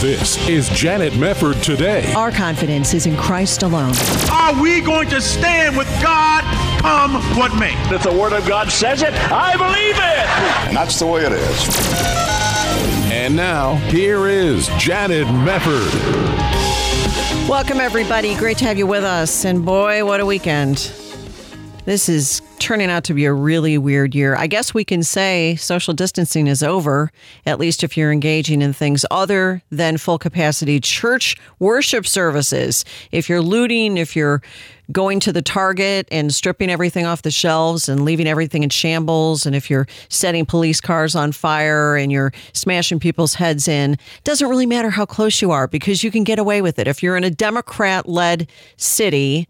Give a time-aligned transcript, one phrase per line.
[0.00, 2.12] This is Janet Mefford today.
[2.12, 3.94] Our confidence is in Christ alone.
[4.30, 6.42] Are we going to stand with God
[6.80, 7.72] come what may?
[7.94, 10.68] If the Word of God says it, I believe it.
[10.68, 11.68] And that's the way it is.
[13.10, 15.88] And now, here is Janet Mefford.
[17.48, 18.34] Welcome, everybody.
[18.34, 19.46] Great to have you with us.
[19.46, 20.92] And boy, what a weekend.
[21.86, 24.34] This is turning out to be a really weird year.
[24.36, 27.12] I guess we can say social distancing is over,
[27.44, 32.86] at least if you're engaging in things other than full capacity church worship services.
[33.12, 34.40] If you're looting, if you're
[34.92, 39.44] going to the Target and stripping everything off the shelves and leaving everything in shambles,
[39.44, 44.48] and if you're setting police cars on fire and you're smashing people's heads in, doesn't
[44.48, 46.88] really matter how close you are because you can get away with it.
[46.88, 48.48] If you're in a Democrat led
[48.78, 49.48] city,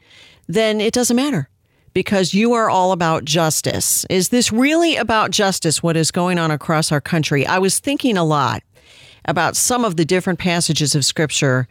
[0.49, 1.49] then it doesn't matter
[1.95, 4.05] because you are all about justice.
[4.11, 7.47] Is this really about justice, what is going on across our country?
[7.47, 8.63] I was thinking a lot
[9.25, 11.67] about some of the different passages of scripture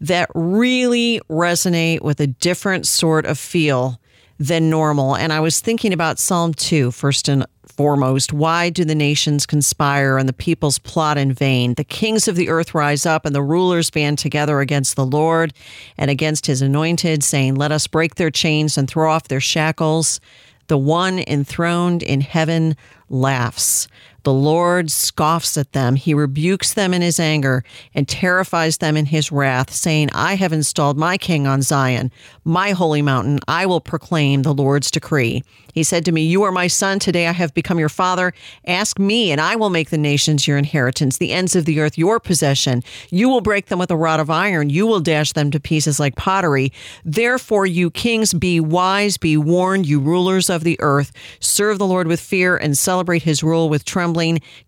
[0.00, 4.00] that really resonate with a different sort of feel
[4.38, 5.16] than normal.
[5.16, 8.32] And I was thinking about Psalm 2, first and foremost.
[8.32, 11.74] Why do the nations conspire and the peoples plot in vain?
[11.74, 15.52] The kings of the earth rise up and the rulers band together against the Lord
[15.98, 20.20] and against his anointed, saying, Let us break their chains and throw off their shackles.
[20.68, 22.76] The one enthroned in heaven
[23.08, 23.88] laughs.
[24.26, 25.94] The Lord scoffs at them.
[25.94, 27.62] He rebukes them in his anger
[27.94, 32.10] and terrifies them in his wrath, saying, I have installed my king on Zion,
[32.42, 33.38] my holy mountain.
[33.46, 35.44] I will proclaim the Lord's decree.
[35.74, 36.98] He said to me, You are my son.
[36.98, 38.32] Today I have become your father.
[38.66, 41.96] Ask me, and I will make the nations your inheritance, the ends of the earth
[41.96, 42.82] your possession.
[43.10, 44.70] You will break them with a rod of iron.
[44.70, 46.72] You will dash them to pieces like pottery.
[47.04, 51.12] Therefore, you kings, be wise, be warned, you rulers of the earth.
[51.38, 54.15] Serve the Lord with fear and celebrate his rule with trembling.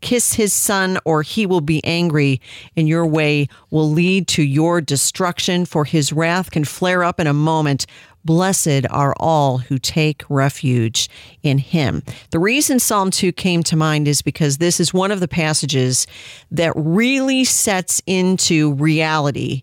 [0.01, 2.41] Kiss his son, or he will be angry,
[2.77, 7.27] and your way will lead to your destruction, for his wrath can flare up in
[7.27, 7.87] a moment.
[8.25, 11.09] Blessed are all who take refuge
[11.43, 12.03] in him.
[12.31, 16.07] The reason Psalm 2 came to mind is because this is one of the passages
[16.51, 19.63] that really sets into reality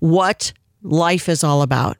[0.00, 1.96] what life is all about.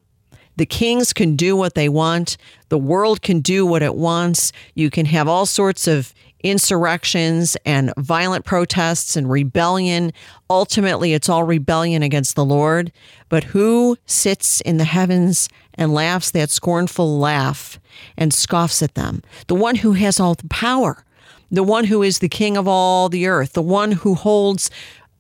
[0.57, 2.37] The kings can do what they want.
[2.69, 4.53] The world can do what it wants.
[4.75, 10.13] You can have all sorts of insurrections and violent protests and rebellion.
[10.51, 12.93] Ultimately, it's all rebellion against the Lord.
[13.29, 17.81] But who sits in the heavens and laughs that scornful laugh
[18.17, 19.23] and scoffs at them?
[19.47, 21.05] The one who has all the power,
[21.51, 24.71] the one who is the king of all the earth, the one who holds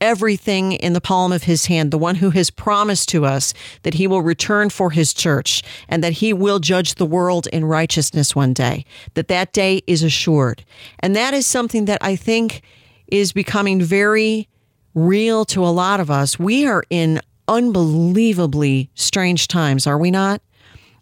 [0.03, 3.55] everything in the palm of his hand, the one who has promised to us
[3.85, 7.65] that he will return for his church and that he will judge the world in
[7.65, 10.65] righteousness one day, that that day is assured.
[10.99, 12.63] And that is something that I think
[13.07, 14.49] is becoming very
[14.93, 16.37] real to a lot of us.
[16.37, 20.43] We are in unbelievably strange times, are we not?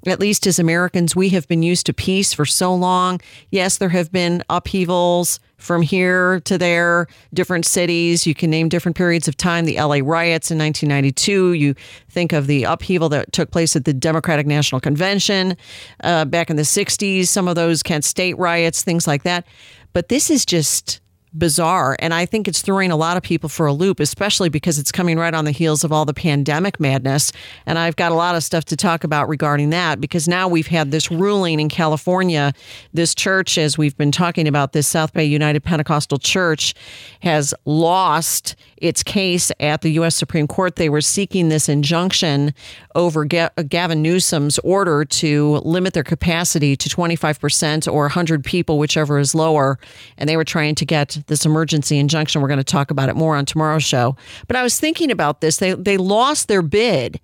[0.06, 3.20] At least as Americans, we have been used to peace for so long.
[3.50, 8.26] Yes, there have been upheavals from here to there, different cities.
[8.26, 9.66] You can name different periods of time.
[9.66, 11.52] The LA riots in 1992.
[11.52, 11.74] You
[12.08, 15.56] think of the upheaval that took place at the Democratic National Convention
[16.02, 19.46] uh, back in the 60s, some of those Kent State riots, things like that.
[19.92, 21.00] But this is just
[21.32, 21.96] bizarre.
[22.00, 24.90] And I think it's throwing a lot of people for a loop, especially because it's
[24.90, 27.32] coming right on the heels of all the pandemic madness.
[27.66, 30.66] And I've got a lot of stuff to talk about regarding that because now we've
[30.66, 32.52] had this ruling in California.
[32.92, 36.74] This church, as we've been talking about, this South Bay United Pentecostal Church
[37.22, 40.16] has lost its case at the U.S.
[40.16, 40.76] Supreme Court.
[40.76, 42.54] They were seeking this injunction
[42.94, 49.34] over Gavin Newsom's order to limit their capacity to 25% or 100 people, whichever is
[49.34, 49.78] lower.
[50.16, 52.40] And they were trying to get this emergency injunction.
[52.40, 54.16] We're going to talk about it more on tomorrow's show.
[54.46, 55.58] But I was thinking about this.
[55.58, 57.20] They, they lost their bid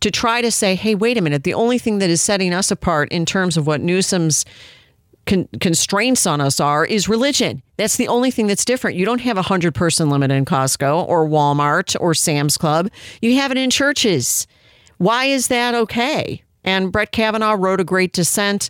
[0.00, 1.44] to try to say, hey, wait a minute.
[1.44, 4.44] The only thing that is setting us apart in terms of what Newsom's
[5.26, 7.62] con- constraints on us are is religion.
[7.76, 8.96] That's the only thing that's different.
[8.96, 12.90] You don't have a hundred person limit in Costco or Walmart or Sam's Club.
[13.20, 14.46] You have it in churches.
[14.98, 16.42] Why is that okay?
[16.64, 18.68] And Brett Kavanaugh wrote a great dissent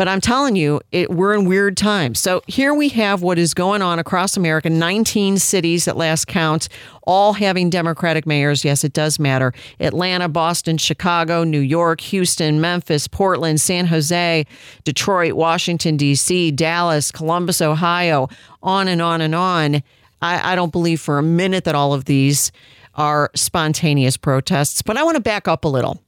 [0.00, 2.20] But I'm telling you, it, we're in weird times.
[2.20, 6.70] So here we have what is going on across America 19 cities at last count,
[7.02, 8.64] all having Democratic mayors.
[8.64, 9.52] Yes, it does matter.
[9.78, 14.46] Atlanta, Boston, Chicago, New York, Houston, Memphis, Portland, San Jose,
[14.84, 18.30] Detroit, Washington, D.C., Dallas, Columbus, Ohio,
[18.62, 19.82] on and on and on.
[20.22, 22.52] I, I don't believe for a minute that all of these
[22.94, 26.02] are spontaneous protests, but I want to back up a little.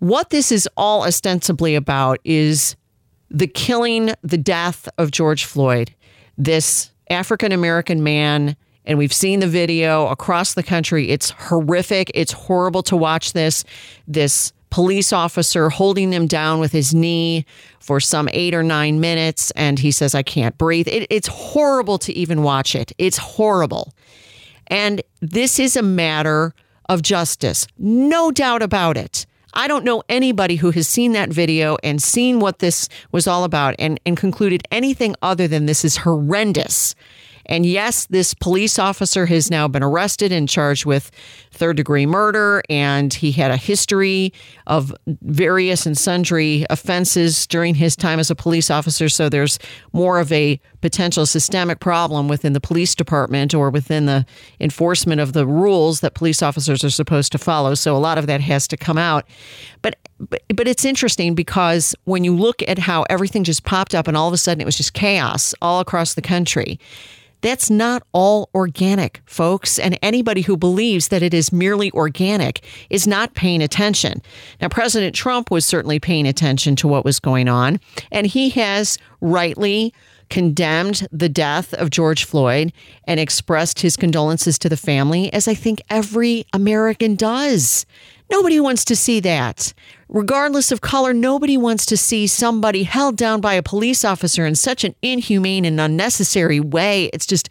[0.00, 2.76] What this is all ostensibly about is
[3.30, 5.94] the killing, the death of George Floyd,
[6.38, 8.56] this African American man.
[8.84, 11.10] And we've seen the video across the country.
[11.10, 12.10] It's horrific.
[12.14, 13.64] It's horrible to watch this.
[14.06, 17.46] This police officer holding him down with his knee
[17.80, 19.50] for some eight or nine minutes.
[19.52, 20.86] And he says, I can't breathe.
[20.86, 22.92] It, it's horrible to even watch it.
[22.98, 23.92] It's horrible.
[24.68, 26.54] And this is a matter
[26.88, 27.66] of justice.
[27.78, 29.26] No doubt about it.
[29.56, 33.42] I don't know anybody who has seen that video and seen what this was all
[33.42, 36.94] about and, and concluded anything other than this is horrendous.
[37.46, 41.10] And yes, this police officer has now been arrested and charged with
[41.50, 42.62] third degree murder.
[42.68, 44.32] And he had a history
[44.66, 49.08] of various and sundry offenses during his time as a police officer.
[49.08, 49.58] So there's
[49.92, 54.26] more of a potential systemic problem within the police department or within the
[54.60, 57.74] enforcement of the rules that police officers are supposed to follow.
[57.74, 59.26] So a lot of that has to come out.
[59.82, 64.08] But but, but it's interesting because when you look at how everything just popped up
[64.08, 66.78] and all of a sudden it was just chaos all across the country
[67.40, 69.78] that's not all organic, folks.
[69.78, 74.22] And anybody who believes that it is merely organic is not paying attention.
[74.60, 77.80] Now, President Trump was certainly paying attention to what was going on,
[78.10, 79.92] and he has rightly
[80.28, 82.72] condemned the death of George Floyd
[83.04, 87.86] and expressed his condolences to the family, as I think every American does.
[88.30, 89.72] Nobody wants to see that.
[90.08, 94.54] Regardless of color, nobody wants to see somebody held down by a police officer in
[94.54, 97.10] such an inhumane and unnecessary way.
[97.12, 97.48] It's just,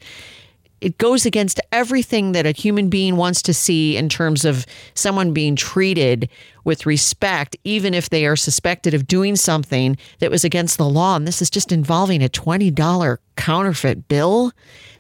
[0.82, 5.34] it goes against everything that a human being wants to see in terms of someone
[5.34, 6.30] being treated
[6.64, 11.16] with respect, even if they are suspected of doing something that was against the law.
[11.16, 14.52] And this is just involving a $20 counterfeit bill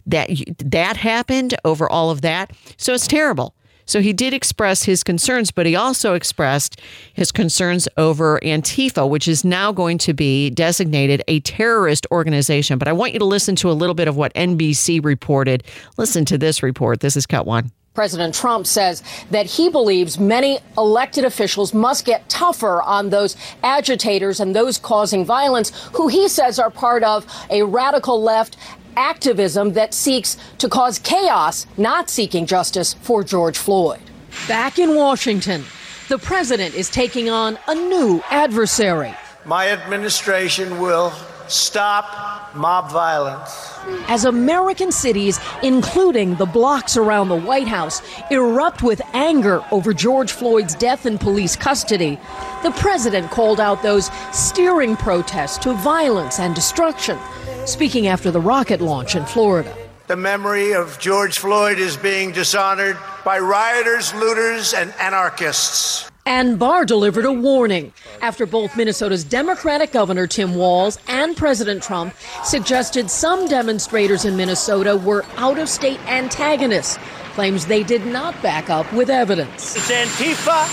[0.05, 0.29] that
[0.59, 2.51] that happened over all of that.
[2.77, 3.55] So it's terrible.
[3.85, 6.81] So he did express his concerns, but he also expressed
[7.13, 12.77] his concerns over Antifa, which is now going to be designated a terrorist organization.
[12.77, 15.63] But I want you to listen to a little bit of what NBC reported.
[15.97, 16.99] Listen to this report.
[16.99, 17.71] This is cut one.
[17.95, 19.01] President Trump says
[19.31, 25.23] that he believes many elected officials must get tougher on those agitators and those causing
[25.23, 28.57] violence, who he says are part of a radical left
[28.95, 34.01] activism that seeks to cause chaos, not seeking justice for George Floyd.
[34.47, 35.63] Back in Washington,
[36.09, 39.13] the president is taking on a new adversary.
[39.45, 41.11] My administration will
[41.47, 43.71] stop mob violence.
[44.07, 48.01] As American cities, including the blocks around the White House,
[48.31, 52.19] erupt with anger over George Floyd's death in police custody,
[52.63, 57.17] the president called out those steering protests to violence and destruction
[57.65, 59.75] speaking after the rocket launch in Florida.
[60.07, 66.09] The memory of George Floyd is being dishonored by rioters, looters, and anarchists.
[66.27, 72.15] And Barr delivered a warning after both Minnesota's Democratic Governor Tim Walz and President Trump
[72.43, 76.97] suggested some demonstrators in Minnesota were out of state antagonists,
[77.33, 79.75] claims they did not back up with evidence.
[79.75, 80.65] It's Antifa,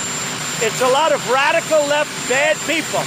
[0.66, 3.00] it's a lot of radical left bad people,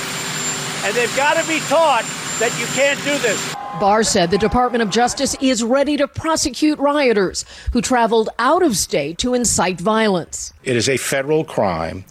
[0.85, 2.03] and they've got to be taught
[2.39, 3.54] that you can't do this.
[3.79, 8.77] Barr said the Department of Justice is ready to prosecute rioters who traveled out of
[8.77, 10.53] state to incite violence.
[10.63, 12.05] It is a federal crime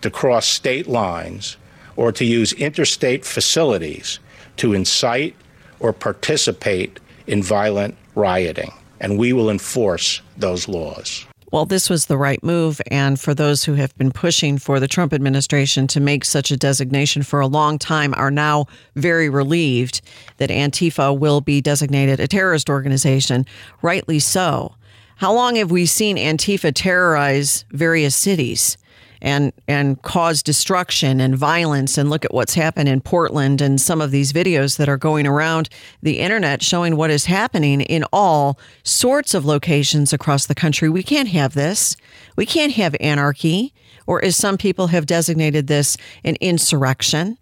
[0.00, 1.58] to cross state lines
[1.96, 4.18] or to use interstate facilities
[4.56, 5.36] to incite
[5.78, 12.16] or participate in violent rioting, and we will enforce those laws well, this was the
[12.16, 12.80] right move.
[12.90, 16.56] And for those who have been pushing for the Trump administration to make such a
[16.56, 20.00] designation for a long time, are now very relieved
[20.36, 23.46] that Antifa will be designated a terrorist organization.
[23.82, 24.74] Rightly so.
[25.16, 28.78] How long have we seen Antifa terrorize various cities?
[29.22, 34.00] And and cause destruction and violence and look at what's happened in Portland and some
[34.00, 35.68] of these videos that are going around
[36.02, 40.88] the internet showing what is happening in all sorts of locations across the country.
[40.88, 41.96] We can't have this.
[42.36, 43.74] We can't have anarchy
[44.06, 47.38] or as some people have designated this an insurrection.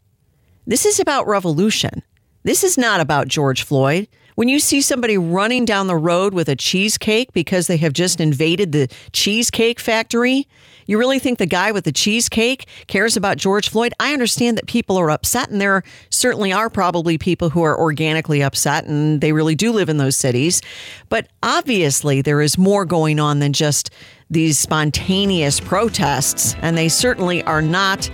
[0.67, 2.03] This is about revolution.
[2.43, 4.09] This is not about George Floyd.
[4.35, 8.21] When you see somebody running down the road with a cheesecake because they have just
[8.21, 10.47] invaded the cheesecake factory,
[10.89, 13.93] you really think the guy with the cheesecake cares about George Floyd?
[14.01, 18.43] I understand that people are upset, and there certainly are probably people who are organically
[18.43, 20.63] upset, and they really do live in those cities.
[21.11, 23.91] But obviously, there is more going on than just
[24.31, 28.11] these spontaneous protests, and they certainly are not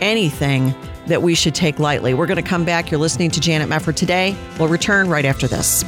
[0.00, 0.74] anything
[1.08, 2.14] that we should take lightly.
[2.14, 2.90] We're going to come back.
[2.90, 4.36] You're listening to Janet Mefford today.
[4.58, 5.84] We'll return right after this.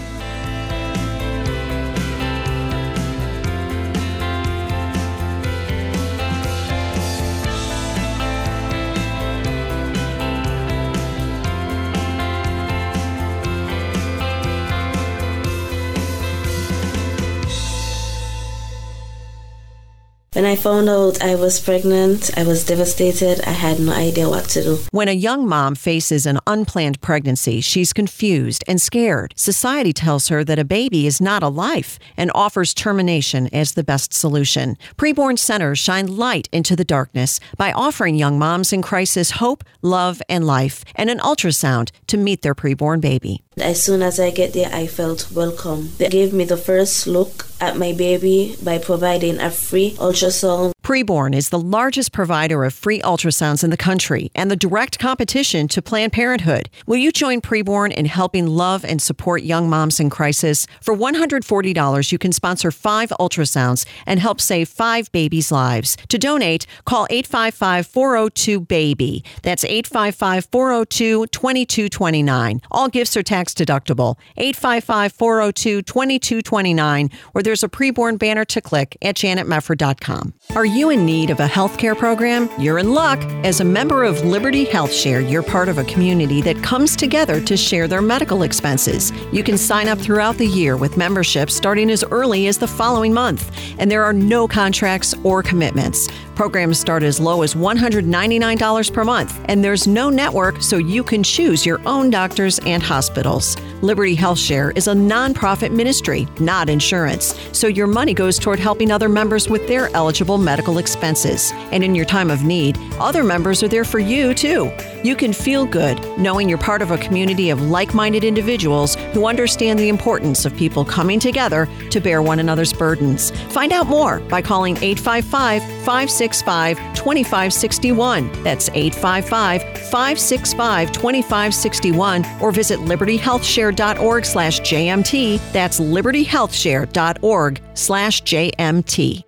[20.35, 23.41] When I found out I was pregnant, I was devastated.
[23.47, 24.79] I had no idea what to do.
[24.91, 29.33] When a young mom faces an unplanned pregnancy, she's confused and scared.
[29.37, 33.85] Society tells her that a baby is not a life and offers termination as the
[33.85, 34.77] best solution.
[34.97, 40.21] Preborn centers shine light into the darkness by offering young moms in crisis hope, love,
[40.29, 43.44] and life, and an ultrasound to meet their preborn baby.
[43.57, 45.93] As soon as I get there, I felt welcome.
[45.99, 50.73] They gave me the first look at my baby by providing a free ultrasound.
[50.83, 55.67] Preborn is the largest provider of free ultrasounds in the country and the direct competition
[55.69, 56.69] to Planned Parenthood.
[56.87, 60.67] Will you join Preborn in helping love and support young moms in crisis?
[60.83, 65.97] For $140, you can sponsor five ultrasounds and help save five babies' lives.
[66.09, 69.25] To donate, call 855 402 BABY.
[69.43, 72.61] That's 855 402 2229.
[72.71, 74.17] All gifts are tax deductible.
[74.37, 80.35] 855 402 2229, or there's a preborn banner to click at janetmefford.com.
[80.55, 82.49] Are you in need of a healthcare program?
[82.61, 83.19] You're in luck.
[83.45, 87.41] As a member of Liberty Health Share, you're part of a community that comes together
[87.41, 89.13] to share their medical expenses.
[89.33, 93.13] You can sign up throughout the year with membership starting as early as the following
[93.13, 96.09] month, and there are no contracts or commitments.
[96.35, 101.23] Programs start as low as $199 per month, and there's no network, so you can
[101.23, 103.34] choose your own doctors and hospitals.
[103.83, 108.91] Liberty Health Share is a nonprofit ministry, not insurance, so your money goes toward helping
[108.91, 111.53] other members with their eligible medical expenses.
[111.73, 114.71] And in your time of need, other members are there for you too.
[115.03, 119.27] You can feel good knowing you're part of a community of like minded individuals who
[119.27, 123.31] understand the importance of people coming together to bear one another's burdens.
[123.53, 128.43] Find out more by calling 855 565 2561.
[128.43, 132.81] That's 855 565 2561 or visit
[133.25, 135.53] libertyhealthshare.org slash JMT.
[135.53, 139.25] That's libertyhealthshare.org slash JMT.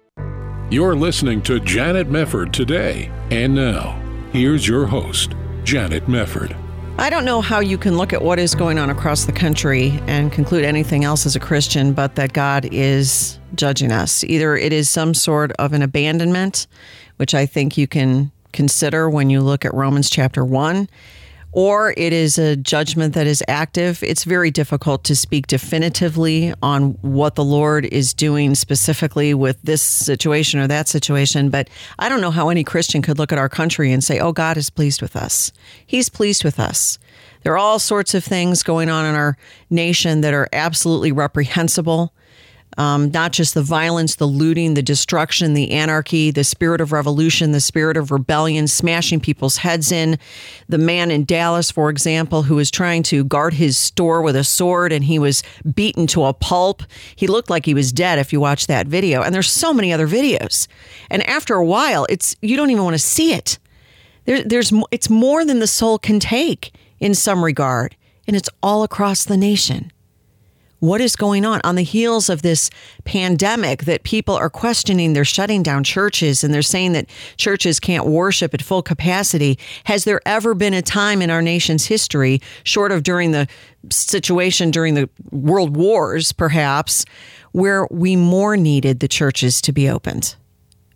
[0.70, 3.10] You're listening to Janet Mefford today.
[3.30, 4.00] And now,
[4.32, 5.34] here's your host,
[5.64, 6.56] Janet Mefford.
[6.98, 10.00] I don't know how you can look at what is going on across the country
[10.06, 14.24] and conclude anything else as a Christian but that God is judging us.
[14.24, 16.66] Either it is some sort of an abandonment,
[17.16, 20.88] which I think you can consider when you look at Romans chapter 1,
[21.56, 24.02] or it is a judgment that is active.
[24.02, 29.80] It's very difficult to speak definitively on what the Lord is doing specifically with this
[29.80, 33.48] situation or that situation, but I don't know how any Christian could look at our
[33.48, 35.50] country and say, oh, God is pleased with us.
[35.86, 36.98] He's pleased with us.
[37.42, 39.38] There are all sorts of things going on in our
[39.70, 42.12] nation that are absolutely reprehensible.
[42.76, 47.52] Um, not just the violence, the looting, the destruction, the anarchy, the spirit of revolution,
[47.52, 50.18] the spirit of rebellion, smashing people's heads in.
[50.68, 54.44] The man in Dallas, for example, who was trying to guard his store with a
[54.44, 55.42] sword and he was
[55.74, 56.82] beaten to a pulp.
[57.14, 59.22] He looked like he was dead if you watch that video.
[59.22, 60.68] And there's so many other videos.
[61.10, 63.58] And after a while, it's you don't even want to see it.
[64.26, 68.82] There, there's it's more than the soul can take in some regard, and it's all
[68.82, 69.92] across the nation.
[70.80, 72.70] What is going on on the heels of this
[73.04, 75.12] pandemic that people are questioning?
[75.12, 79.58] They're shutting down churches and they're saying that churches can't worship at full capacity.
[79.84, 83.48] Has there ever been a time in our nation's history, short of during the
[83.90, 87.04] situation during the world wars, perhaps,
[87.52, 90.36] where we more needed the churches to be opened?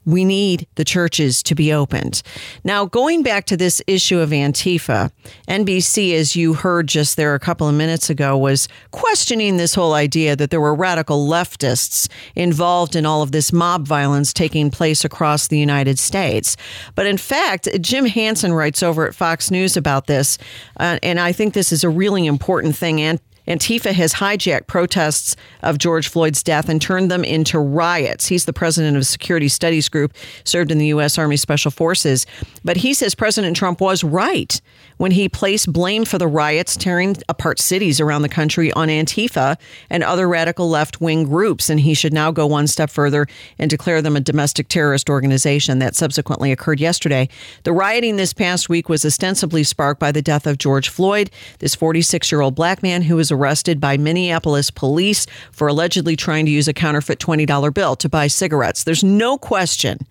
[0.05, 2.23] We need the churches to be opened.
[2.65, 5.11] Now, going back to this issue of Antifa,
[5.49, 9.95] NBC, as you heard just there a couple of minutes ago, was questioning this whole
[9.95, 15.05] idea that there were radical leftists involved in all of this mob violence taking place
[15.05, 16.57] across the United States.
[16.95, 20.39] But in fact, Jim Hansen writes over at Fox News about this,
[20.79, 23.01] uh, and I think this is a really important thing.
[23.01, 28.27] And Antifa has hijacked protests of George Floyd's death and turned them into riots.
[28.27, 30.15] He's the president of security studies group,
[30.45, 31.19] served in the U.S.
[31.19, 32.27] Army Special Forces.
[32.65, 34.61] But he says President Trump was right
[34.99, 39.57] when he placed blame for the riots tearing apart cities around the country on Antifa
[39.89, 41.69] and other radical left wing groups.
[41.69, 43.27] And he should now go one step further
[43.59, 45.81] and declare them a domestic terrorist organization.
[45.81, 47.29] That subsequently occurred yesterday.
[47.65, 51.75] The rioting this past week was ostensibly sparked by the death of George Floyd, this
[51.75, 53.40] 46 year old black man who was arrested
[53.81, 58.85] by Minneapolis police for allegedly trying to use a counterfeit $20 bill to buy cigarettes.
[58.85, 60.07] There's no question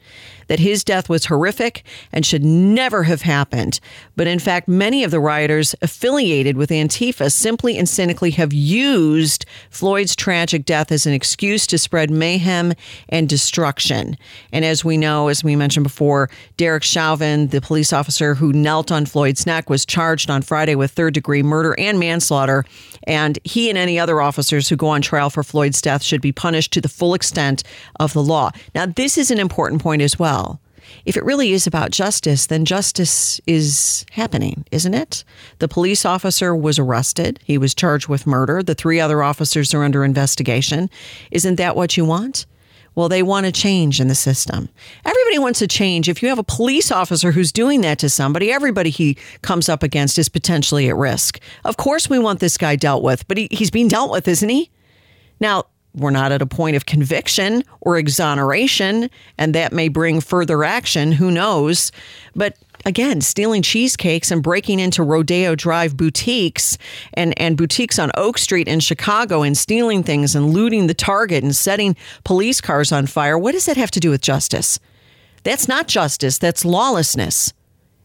[0.49, 3.79] that his death was horrific and should never have happened.
[4.15, 9.45] But in fact, many of the rioters affiliated with Antifa simply and cynically have used
[9.69, 12.73] Floyd's tragic death as an excuse to spread mayhem
[13.09, 14.17] and destruction.
[14.51, 18.91] And as we know, as we mentioned before, Derek Chauvin, the police officer who knelt
[18.91, 22.65] on Floyd's neck, was charged on Friday with third degree murder and manslaughter.
[23.09, 26.31] And he and any other officers who go on trial for Floyd's death should be
[26.31, 27.63] punished to the full extent
[27.99, 28.51] of the law.
[28.75, 30.61] Now, this is an important point as well.
[31.05, 35.23] If it really is about justice, then justice is happening, isn't it?
[35.57, 37.39] The police officer was arrested.
[37.43, 38.61] He was charged with murder.
[38.61, 40.89] The three other officers are under investigation.
[41.31, 42.45] Isn't that what you want?
[42.95, 44.69] Well, they want a change in the system.
[45.05, 46.09] Everybody wants a change.
[46.09, 49.83] If you have a police officer who's doing that to somebody, everybody he comes up
[49.83, 51.39] against is potentially at risk.
[51.65, 54.49] Of course, we want this guy dealt with, but he, he's being dealt with, isn't
[54.49, 54.69] he?
[55.39, 55.65] Now,
[55.95, 61.11] we're not at a point of conviction or exoneration, and that may bring further action.
[61.11, 61.91] Who knows?
[62.35, 66.77] But again, stealing cheesecakes and breaking into Rodeo Drive boutiques
[67.13, 71.43] and, and boutiques on Oak Street in Chicago and stealing things and looting the Target
[71.43, 73.37] and setting police cars on fire.
[73.37, 74.79] What does that have to do with justice?
[75.43, 77.53] That's not justice, that's lawlessness.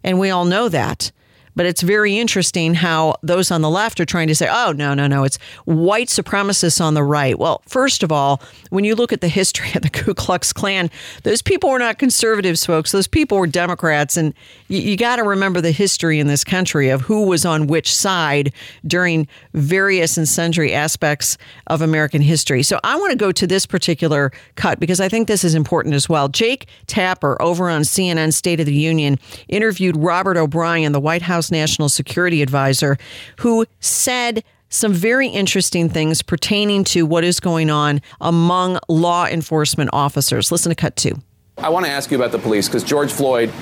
[0.02, 1.10] And we all know that.
[1.56, 4.94] But it's very interesting how those on the left are trying to say, oh, no,
[4.94, 7.38] no, no, it's white supremacists on the right.
[7.38, 10.90] Well, first of all, when you look at the history of the Ku Klux Klan,
[11.22, 12.92] those people were not conservatives, folks.
[12.92, 14.16] Those people were Democrats.
[14.16, 14.34] And
[14.68, 17.94] you, you got to remember the history in this country of who was on which
[17.94, 18.52] side
[18.86, 22.62] during various and sundry aspects of American history.
[22.62, 25.94] So I want to go to this particular cut because I think this is important
[25.94, 26.28] as well.
[26.28, 29.18] Jake Tapper over on CNN State of the Union
[29.48, 32.96] interviewed Robert O'Brien, the White House House National Security Advisor,
[33.40, 39.90] who said some very interesting things pertaining to what is going on among law enforcement
[39.92, 40.50] officers.
[40.50, 41.12] Listen to cut two.
[41.58, 43.52] I want to ask you about the police because George Floyd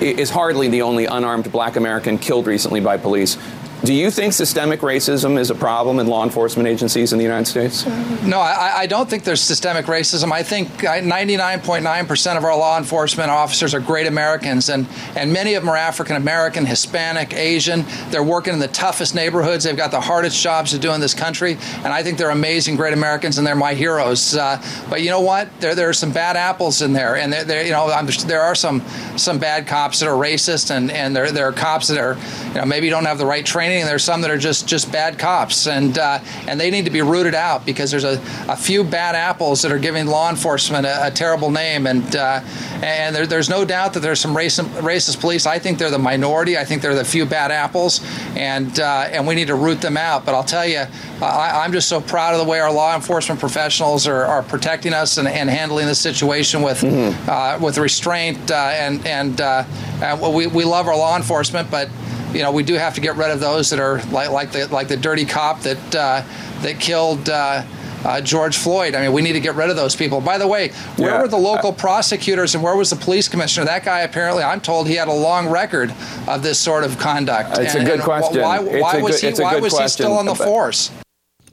[0.00, 3.38] is hardly the only unarmed black American killed recently by police.
[3.84, 7.46] Do you think systemic racism is a problem in law enforcement agencies in the United
[7.46, 7.84] States?
[8.22, 10.30] No, I, I don't think there's systemic racism.
[10.30, 15.64] I think 99.9% of our law enforcement officers are great Americans, and, and many of
[15.64, 17.84] them are African American, Hispanic, Asian.
[18.10, 19.64] They're working in the toughest neighborhoods.
[19.64, 22.76] They've got the hardest jobs to do in this country, and I think they're amazing,
[22.76, 24.36] great Americans, and they're my heroes.
[24.36, 25.48] Uh, but you know what?
[25.58, 28.54] There, there are some bad apples in there, and there, you know, I'm, there are
[28.54, 28.80] some
[29.16, 32.16] some bad cops that are racist, and, and there, there are cops that are,
[32.50, 34.90] you know, maybe don't have the right training and there's some that are just just
[34.92, 38.56] bad cops, and uh, and they need to be rooted out because there's a, a
[38.56, 42.40] few bad apples that are giving law enforcement a, a terrible name, and uh,
[42.82, 45.46] and there, there's no doubt that there's some racist, racist police.
[45.46, 46.58] I think they're the minority.
[46.58, 48.00] I think they're the few bad apples,
[48.36, 50.24] and uh, and we need to root them out.
[50.24, 50.84] But I'll tell you,
[51.20, 54.92] I, am just so proud of the way our law enforcement professionals are, are protecting
[54.92, 57.30] us and, and handling the situation with mm-hmm.
[57.30, 59.64] uh, with restraint uh, and and, uh,
[60.02, 61.88] and we, we love our law enforcement, but
[62.32, 64.66] you know, we do have to get rid of those that are like, like the
[64.68, 66.22] like the dirty cop that uh,
[66.62, 67.28] that killed.
[67.28, 67.64] Uh,
[68.04, 68.96] uh, George Floyd.
[68.96, 70.20] I mean, we need to get rid of those people.
[70.20, 71.22] By the way, where yeah.
[71.22, 73.66] were the local prosecutors and where was the police commissioner?
[73.66, 75.94] That guy apparently, I'm told, he had a long record
[76.26, 77.58] of this sort of conduct.
[77.58, 78.42] It's and, a good question.
[78.42, 79.42] Why, why was good, he?
[79.42, 80.90] Why was he still on the force?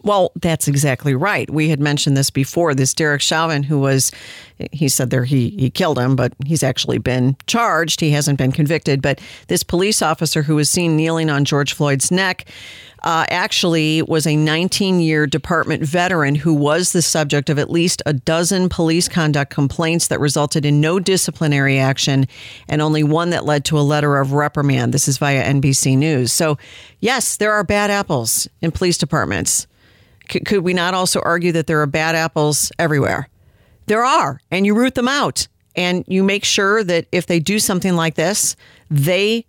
[0.04, 1.50] Well, that's exactly right.
[1.50, 2.74] We had mentioned this before.
[2.74, 4.12] This Derek Chauvin, who was,
[4.72, 8.00] he said there he, he killed him, but he's actually been charged.
[8.00, 9.02] He hasn't been convicted.
[9.02, 12.46] But this police officer who was seen kneeling on George Floyd's neck
[13.04, 18.02] uh, actually was a 19 year department veteran who was the subject of at least
[18.06, 22.28] a dozen police conduct complaints that resulted in no disciplinary action
[22.68, 24.94] and only one that led to a letter of reprimand.
[24.94, 26.32] This is via NBC News.
[26.32, 26.58] So,
[27.00, 29.68] yes, there are bad apples in police departments
[30.30, 33.28] could we not also argue that there are bad apples everywhere?
[33.88, 35.48] There are, and you root them out.
[35.76, 38.56] And you make sure that if they do something like this,
[38.90, 39.46] they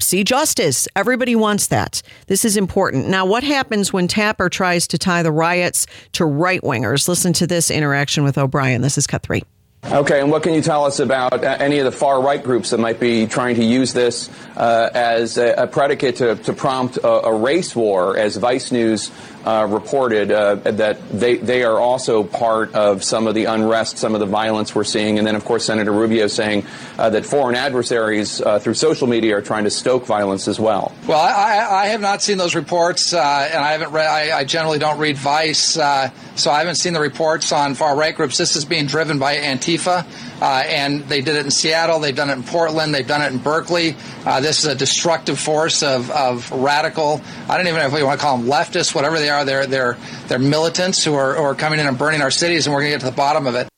[0.00, 0.88] see justice.
[0.96, 2.02] Everybody wants that.
[2.26, 3.08] This is important.
[3.08, 7.08] Now, what happens when Tapper tries to tie the riots to right wingers?
[7.08, 8.82] Listen to this interaction with O'Brien.
[8.82, 9.42] This is cut three.
[9.84, 12.70] Okay, and what can you tell us about uh, any of the far right groups
[12.70, 16.96] that might be trying to use this uh, as a, a, predicate to, to prompt
[16.98, 19.12] a, a, race war, as Vice News
[19.48, 24.12] uh, reported uh, that they, they are also part of some of the unrest, some
[24.12, 25.16] of the violence we're seeing.
[25.16, 26.66] And then, of course, Senator Rubio saying
[26.98, 30.92] uh, that foreign adversaries uh, through social media are trying to stoke violence as well.
[31.06, 34.06] Well, I, I have not seen those reports, uh, and I haven't read.
[34.06, 37.96] I, I, generally don't read Vice, uh, so I haven't seen the reports on far
[37.96, 38.36] right groups.
[38.36, 40.04] This is being driven by Antifa.
[40.40, 43.38] And they did it in Seattle, they've done it in Portland, they've done it in
[43.38, 43.96] Berkeley.
[44.40, 48.20] This is a destructive force of, of radical, I don't even know if we want
[48.20, 49.96] to call them leftists, whatever they are, they're, they're,
[50.26, 52.92] they're militants who are, who are coming in and burning our cities, and we're going
[52.92, 53.68] to get to the bottom of it.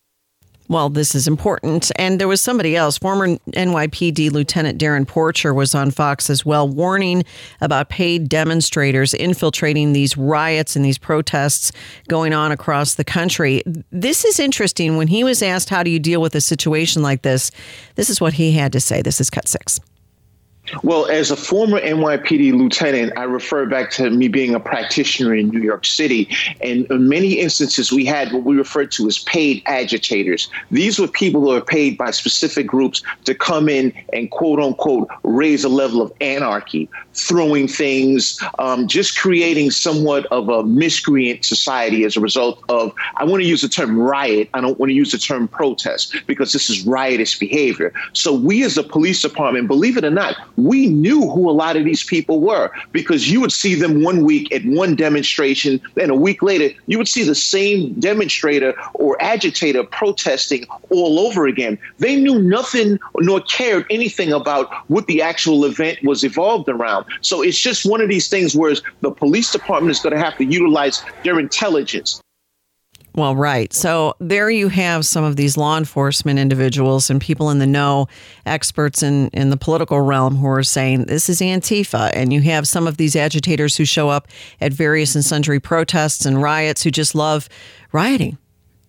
[0.71, 1.91] Well, this is important.
[1.97, 6.69] And there was somebody else, former NYPD Lieutenant Darren Porcher was on Fox as well,
[6.69, 7.25] warning
[7.61, 11.73] about paid demonstrators infiltrating these riots and these protests
[12.07, 13.65] going on across the country.
[13.91, 14.97] This is interesting.
[14.97, 17.51] When he was asked, How do you deal with a situation like this?
[17.97, 19.03] This is what he had to say.
[19.03, 19.81] This is cut six.
[20.83, 25.49] Well, as a former NYPD lieutenant, I refer back to me being a practitioner in
[25.49, 26.29] New York City.
[26.61, 30.51] And in many instances, we had what we referred to as paid agitators.
[30.71, 35.09] These were people who are paid by specific groups to come in and quote unquote
[35.23, 42.05] raise a level of anarchy, throwing things, um, just creating somewhat of a miscreant society
[42.05, 44.49] as a result of, I want to use the term riot.
[44.55, 47.93] I don't want to use the term protest because this is riotous behavior.
[48.13, 51.77] So we as a police department, believe it or not, we knew who a lot
[51.77, 56.11] of these people were because you would see them one week at one demonstration, then
[56.11, 61.79] a week later, you would see the same demonstrator or agitator protesting all over again.
[61.99, 67.05] They knew nothing nor cared anything about what the actual event was evolved around.
[67.21, 70.37] So it's just one of these things where the police department is going to have
[70.39, 72.21] to utilize their intelligence
[73.15, 73.73] well, right.
[73.73, 78.07] So there you have some of these law enforcement individuals and people in the know,
[78.47, 82.11] experts in, in the political realm who are saying this is Antifa.
[82.15, 84.29] And you have some of these agitators who show up
[84.61, 87.49] at various and sundry protests and riots who just love
[87.93, 88.39] rioting.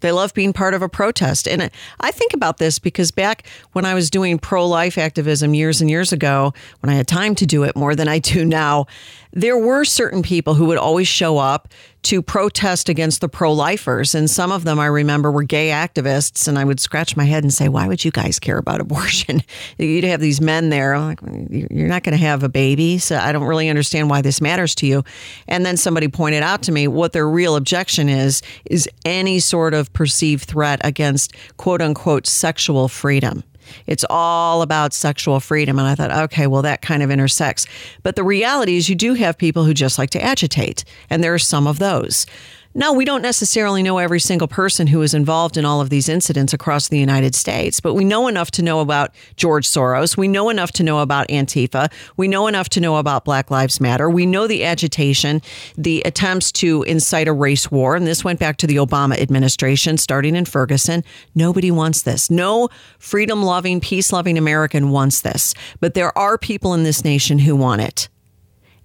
[0.01, 1.47] They love being part of a protest.
[1.47, 5.81] And I think about this because back when I was doing pro life activism years
[5.81, 8.87] and years ago, when I had time to do it more than I do now,
[9.31, 11.69] there were certain people who would always show up
[12.03, 14.15] to protest against the pro lifers.
[14.15, 16.47] And some of them I remember were gay activists.
[16.47, 19.43] And I would scratch my head and say, why would you guys care about abortion?
[19.77, 22.97] You'd have these men there, like, you're not going to have a baby.
[22.97, 25.03] So I don't really understand why this matters to you.
[25.47, 29.73] And then somebody pointed out to me what their real objection is, is any sort
[29.73, 33.43] of perceived threat against quote unquote sexual freedom.
[33.87, 35.79] It's all about sexual freedom.
[35.79, 37.65] And I thought, okay, well, that kind of intersects.
[38.03, 41.33] But the reality is, you do have people who just like to agitate, and there
[41.33, 42.25] are some of those.
[42.73, 46.07] No, we don't necessarily know every single person who is involved in all of these
[46.07, 50.15] incidents across the United States, but we know enough to know about George Soros.
[50.15, 51.91] We know enough to know about Antifa.
[52.15, 54.09] We know enough to know about Black Lives Matter.
[54.09, 55.41] We know the agitation,
[55.77, 57.97] the attempts to incite a race war.
[57.97, 61.03] And this went back to the Obama administration, starting in Ferguson.
[61.35, 62.31] Nobody wants this.
[62.31, 65.53] No freedom loving, peace loving American wants this.
[65.81, 68.07] But there are people in this nation who want it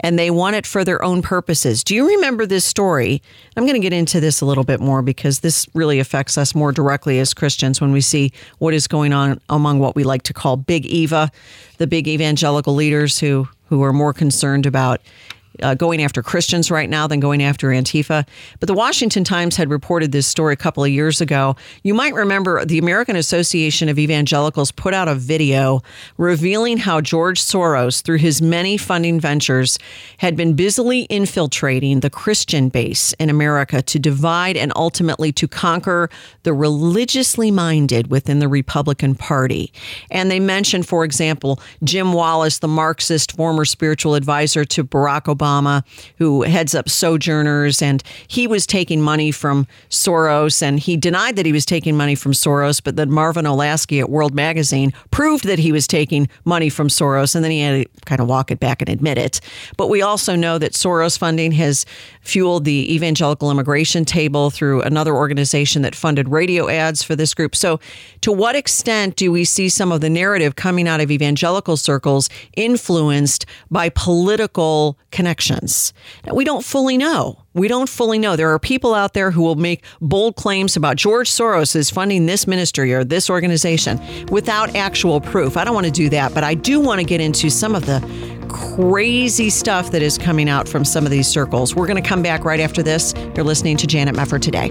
[0.00, 1.82] and they want it for their own purposes.
[1.82, 3.22] Do you remember this story?
[3.56, 6.54] I'm going to get into this a little bit more because this really affects us
[6.54, 10.22] more directly as Christians when we see what is going on among what we like
[10.24, 11.30] to call big Eva,
[11.78, 15.00] the big evangelical leaders who who are more concerned about
[15.62, 18.26] uh, going after Christians right now than going after Antifa.
[18.60, 21.56] But the Washington Times had reported this story a couple of years ago.
[21.82, 25.82] You might remember the American Association of Evangelicals put out a video
[26.18, 29.78] revealing how George Soros, through his many funding ventures,
[30.18, 36.10] had been busily infiltrating the Christian base in America to divide and ultimately to conquer
[36.42, 39.72] the religiously minded within the Republican Party.
[40.10, 45.45] And they mentioned, for example, Jim Wallis, the Marxist former spiritual advisor to Barack Obama
[45.46, 45.84] Obama,
[46.18, 51.46] who heads up Sojourners, and he was taking money from Soros, and he denied that
[51.46, 55.58] he was taking money from Soros, but then Marvin Olasky at World Magazine proved that
[55.58, 58.60] he was taking money from Soros, and then he had to kind of walk it
[58.60, 59.40] back and admit it.
[59.76, 61.86] But we also know that Soros funding has
[62.20, 67.54] fueled the evangelical immigration table through another organization that funded radio ads for this group.
[67.54, 67.80] So,
[68.22, 72.28] to what extent do we see some of the narrative coming out of evangelical circles
[72.56, 75.35] influenced by political connections?
[76.26, 77.42] Now, we don't fully know.
[77.54, 78.36] We don't fully know.
[78.36, 82.26] There are people out there who will make bold claims about George Soros is funding
[82.26, 85.56] this ministry or this organization without actual proof.
[85.56, 87.86] I don't want to do that, but I do want to get into some of
[87.86, 88.00] the
[88.48, 91.74] crazy stuff that is coming out from some of these circles.
[91.74, 93.14] We're going to come back right after this.
[93.34, 94.70] You're listening to Janet Mefford today.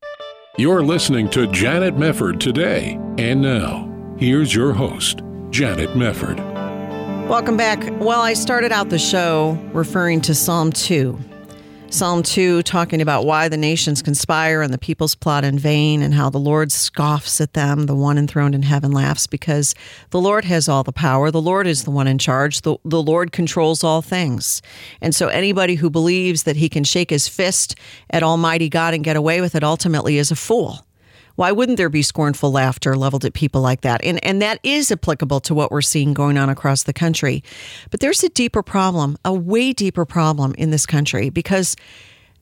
[0.57, 2.99] You're listening to Janet Mefford today.
[3.17, 6.37] And now, here's your host, Janet Mefford.
[7.29, 7.81] Welcome back.
[8.01, 11.17] Well, I started out the show referring to Psalm 2.
[11.91, 16.13] Psalm 2 talking about why the nations conspire and the peoples plot in vain and
[16.13, 17.85] how the Lord scoffs at them.
[17.85, 19.75] The one enthroned in heaven laughs because
[20.11, 21.31] the Lord has all the power.
[21.31, 22.61] The Lord is the one in charge.
[22.61, 24.61] The, the Lord controls all things.
[25.01, 27.75] And so anybody who believes that he can shake his fist
[28.09, 30.85] at Almighty God and get away with it ultimately is a fool.
[31.35, 34.03] Why wouldn't there be scornful laughter leveled at people like that?
[34.03, 37.43] And and that is applicable to what we're seeing going on across the country.
[37.89, 41.75] But there's a deeper problem, a way deeper problem in this country because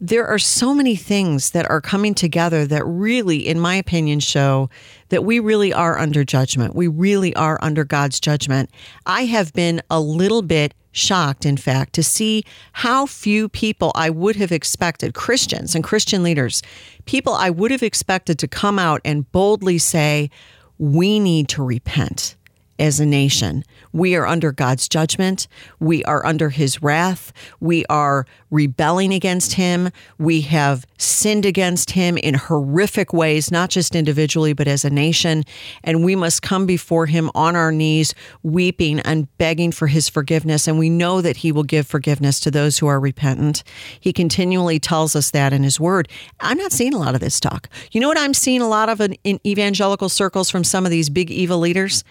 [0.01, 4.69] there are so many things that are coming together that really, in my opinion, show
[5.09, 6.73] that we really are under judgment.
[6.73, 8.69] We really are under God's judgment.
[9.05, 14.09] I have been a little bit shocked, in fact, to see how few people I
[14.09, 16.61] would have expected, Christians and Christian leaders,
[17.09, 20.29] people I would have expected to come out and boldly say,
[20.77, 22.35] we need to repent
[22.79, 23.63] as a nation.
[23.91, 25.47] We are under God's judgment.
[25.79, 27.33] We are under his wrath.
[27.59, 29.89] We are rebelling against him.
[30.17, 35.43] We have sinned against him in horrific ways, not just individually, but as a nation.
[35.83, 38.13] And we must come before him on our knees,
[38.43, 40.67] weeping and begging for his forgiveness.
[40.67, 43.63] And we know that he will give forgiveness to those who are repentant.
[43.99, 46.07] He continually tells us that in his word.
[46.39, 47.69] I'm not seeing a lot of this talk.
[47.91, 51.09] You know what I'm seeing a lot of in, evangelical circles from some of these
[51.09, 52.03] big Eva leaders?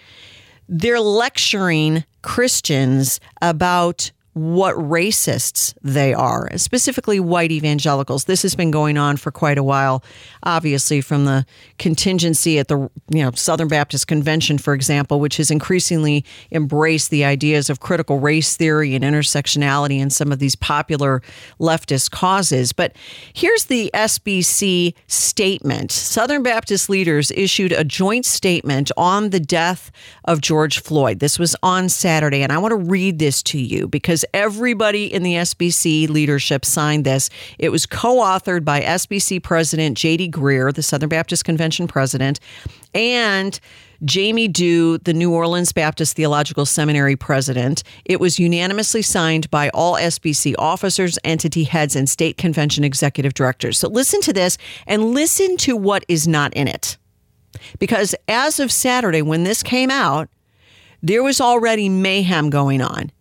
[0.69, 8.23] They're lecturing Christians about what racists they are, specifically white evangelicals.
[8.23, 10.01] This has been going on for quite a while,
[10.43, 11.45] obviously from the
[11.77, 17.25] contingency at the you know Southern Baptist Convention, for example, which has increasingly embraced the
[17.25, 21.21] ideas of critical race theory and intersectionality in some of these popular
[21.59, 22.71] leftist causes.
[22.71, 22.95] But
[23.33, 25.91] here's the SBC statement.
[25.91, 29.91] Southern Baptist leaders issued a joint statement on the death
[30.25, 31.19] of George Floyd.
[31.19, 35.11] This was on Saturday, and I want to read this to you because because everybody
[35.11, 37.29] in the SBC leadership signed this.
[37.57, 40.31] It was co authored by SBC President J.D.
[40.31, 42.39] Greear, the Southern Baptist Convention president,
[42.93, 43.59] and
[44.05, 47.83] Jamie Dew, the New Orleans Baptist Theological Seminary president.
[48.05, 53.77] It was unanimously signed by all SBC officers, entity heads, and state convention executive directors.
[53.77, 56.97] So listen to this and listen to what is not in it.
[57.77, 60.29] Because as of Saturday, when this came out,
[61.01, 63.11] there was already mayhem going on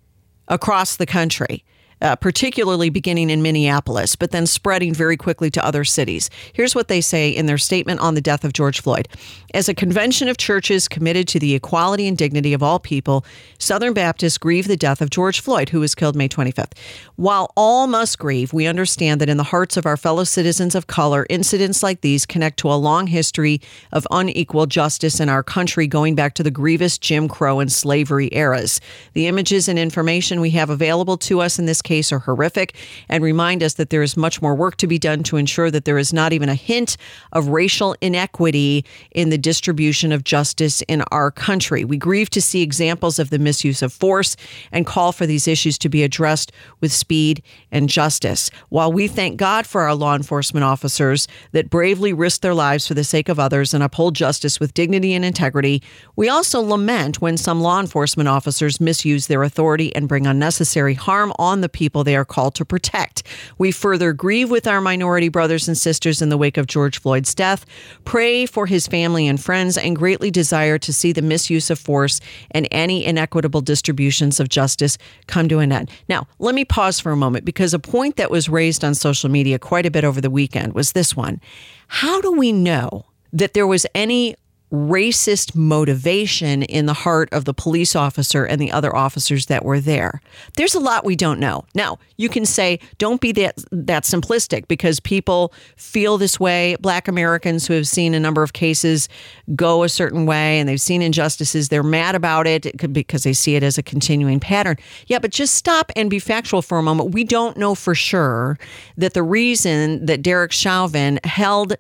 [0.49, 1.65] across the country
[2.01, 6.31] uh, particularly beginning in Minneapolis, but then spreading very quickly to other cities.
[6.53, 9.09] Here's what they say in their statement on the death of George Floyd.
[9.55, 13.25] As a convention of churches committed to the equality and dignity of all people,
[13.59, 16.73] Southern Baptists grieve the death of George Floyd, who was killed May 25th.
[17.17, 20.87] While all must grieve, we understand that in the hearts of our fellow citizens of
[20.87, 23.61] color, incidents like these connect to a long history
[23.93, 28.29] of unequal justice in our country going back to the grievous Jim Crow and slavery
[28.33, 28.81] eras.
[29.15, 32.75] The images and information we have available to us in this case are horrific
[33.09, 35.87] and remind us that there is much more work to be done to ensure that
[35.87, 36.97] there is not even a hint
[37.33, 41.85] of racial inequity in the distribution of justice in our country.
[41.85, 44.37] We grieve to see examples of the misuse of force
[44.71, 48.51] and call for these issues to be addressed with speed and justice.
[48.69, 52.95] While we thank God for our law enforcement officers that bravely risk their lives for
[52.95, 55.83] the sake of others and uphold justice with dignity and integrity,
[56.17, 61.33] we also lament when some law enforcement officers misuse their authority and bring unnecessary harm
[61.39, 63.23] on the people they are called to protect.
[63.57, 67.37] We further grieve with our minority brothers and sisters in the wake of George Floyd's
[67.37, 67.65] death,
[68.05, 72.21] pray for his family and friends, and greatly desire to see the misuse of force
[72.51, 75.89] and any inequitable distributions of justice come to an end.
[76.09, 79.31] Now, let me pause for a moment because a point that was raised on social
[79.31, 81.41] media quite a bit over the weekend was this one.
[81.87, 84.35] How do we know that there was any
[84.73, 89.81] racist motivation in the heart of the police officer and the other officers that were
[89.81, 90.21] there.
[90.57, 91.65] There's a lot we don't know.
[91.75, 96.77] Now, you can say don't be that that simplistic because people feel this way.
[96.81, 99.09] Black Americans who have seen a number of cases
[99.55, 103.57] go a certain way and they've seen injustices, they're mad about it because they see
[103.57, 104.77] it as a continuing pattern.
[105.07, 107.13] Yeah, but just stop and be factual for a moment.
[107.13, 108.59] We don't know for sure
[108.97, 111.75] that the reason that Derek Chauvin held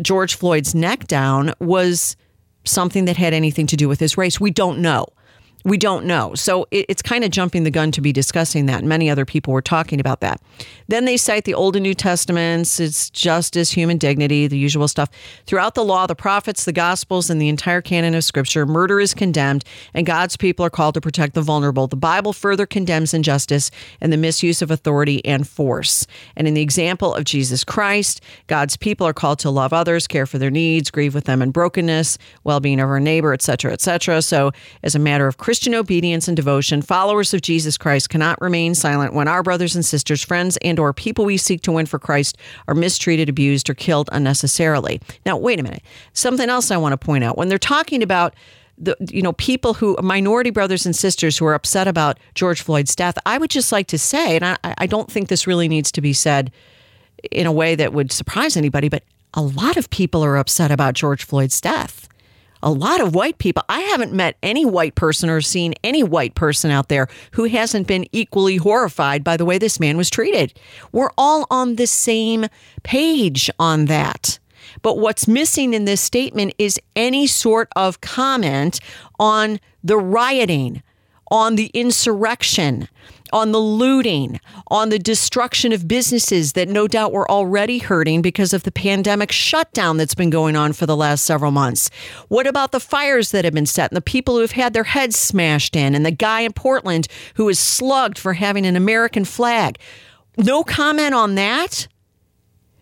[0.00, 2.16] George Floyd's neck down was
[2.64, 4.40] something that had anything to do with his race.
[4.40, 5.06] We don't know.
[5.64, 6.34] We don't know.
[6.34, 8.82] So it, it's kind of jumping the gun to be discussing that.
[8.82, 10.40] Many other people were talking about that.
[10.88, 12.80] Then they cite the Old and New Testaments.
[12.80, 15.10] It's justice, human dignity, the usual stuff.
[15.46, 19.12] Throughout the law, the prophets, the gospels, and the entire canon of scripture, murder is
[19.12, 21.86] condemned, and God's people are called to protect the vulnerable.
[21.86, 23.70] The Bible further condemns injustice
[24.00, 26.06] and the misuse of authority and force.
[26.36, 30.26] And in the example of Jesus Christ, God's people are called to love others, care
[30.26, 34.22] for their needs, grieve with them in brokenness, well being of our neighbor, etc., etc.
[34.22, 38.72] So, as a matter of Christian obedience and devotion, followers of Jesus Christ cannot remain
[38.72, 41.98] silent when our brothers and sisters, friends, and or people we seek to win for
[41.98, 45.00] Christ are mistreated, abused, or killed unnecessarily.
[45.26, 45.82] Now, wait a minute.
[46.12, 47.36] Something else I want to point out.
[47.36, 48.32] When they're talking about
[48.78, 52.94] the you know people who minority brothers and sisters who are upset about George Floyd's
[52.94, 55.90] death, I would just like to say, and I, I don't think this really needs
[55.90, 56.52] to be said
[57.32, 59.02] in a way that would surprise anybody, but
[59.34, 62.08] a lot of people are upset about George Floyd's death
[62.62, 63.62] a lot of white people.
[63.68, 67.86] I haven't met any white person or seen any white person out there who hasn't
[67.86, 70.52] been equally horrified by the way this man was treated.
[70.92, 72.46] We're all on the same
[72.82, 74.38] page on that.
[74.82, 78.78] But what's missing in this statement is any sort of comment
[79.18, 80.82] on the rioting,
[81.30, 82.88] on the insurrection,
[83.32, 88.52] on the looting, on the destruction of businesses that no doubt were already hurting because
[88.52, 91.90] of the pandemic shutdown that's been going on for the last several months?
[92.28, 94.84] What about the fires that have been set and the people who have had their
[94.84, 99.24] heads smashed in and the guy in Portland who was slugged for having an American
[99.24, 99.78] flag?
[100.36, 101.88] No comment on that?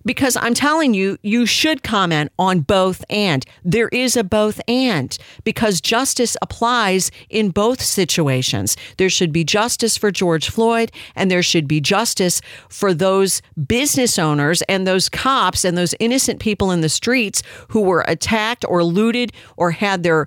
[0.08, 3.44] Because I'm telling you, you should comment on both and.
[3.62, 8.74] There is a both and because justice applies in both situations.
[8.96, 12.40] There should be justice for George Floyd and there should be justice
[12.70, 17.82] for those business owners and those cops and those innocent people in the streets who
[17.82, 20.26] were attacked or looted or had their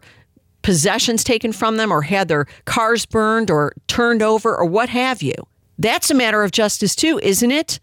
[0.61, 5.23] possessions taken from them or had their cars burned or turned over or what have
[5.23, 5.33] you.
[5.79, 7.79] That's a matter of justice too, isn't it?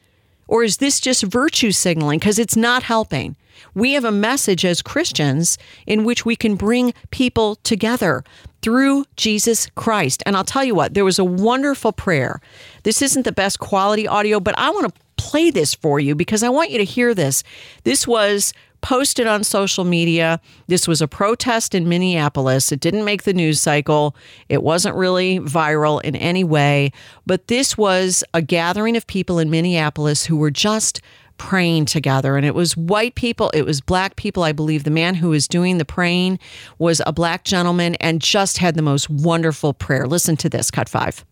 [0.48, 2.18] Or is this just virtue signaling?
[2.18, 3.36] Because it's not helping.
[3.74, 8.24] We have a message as Christians in which we can bring people together
[8.62, 10.22] through Jesus Christ.
[10.26, 12.40] And I'll tell you what, there was a wonderful prayer.
[12.82, 16.42] This isn't the best quality audio, but I want to play this for you because
[16.42, 17.42] I want you to hear this.
[17.84, 20.40] This was posted on social media.
[20.66, 22.72] This was a protest in Minneapolis.
[22.72, 24.14] It didn't make the news cycle,
[24.48, 26.92] it wasn't really viral in any way,
[27.26, 31.00] but this was a gathering of people in Minneapolis who were just
[31.38, 32.36] praying together.
[32.36, 34.42] And it was white people, it was black people.
[34.42, 36.38] I believe the man who was doing the praying
[36.78, 40.06] was a black gentleman and just had the most wonderful prayer.
[40.06, 41.24] Listen to this, cut five.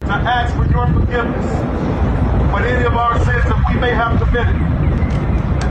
[0.00, 1.46] To ask for your forgiveness
[2.50, 4.91] for any of our sins that we may have committed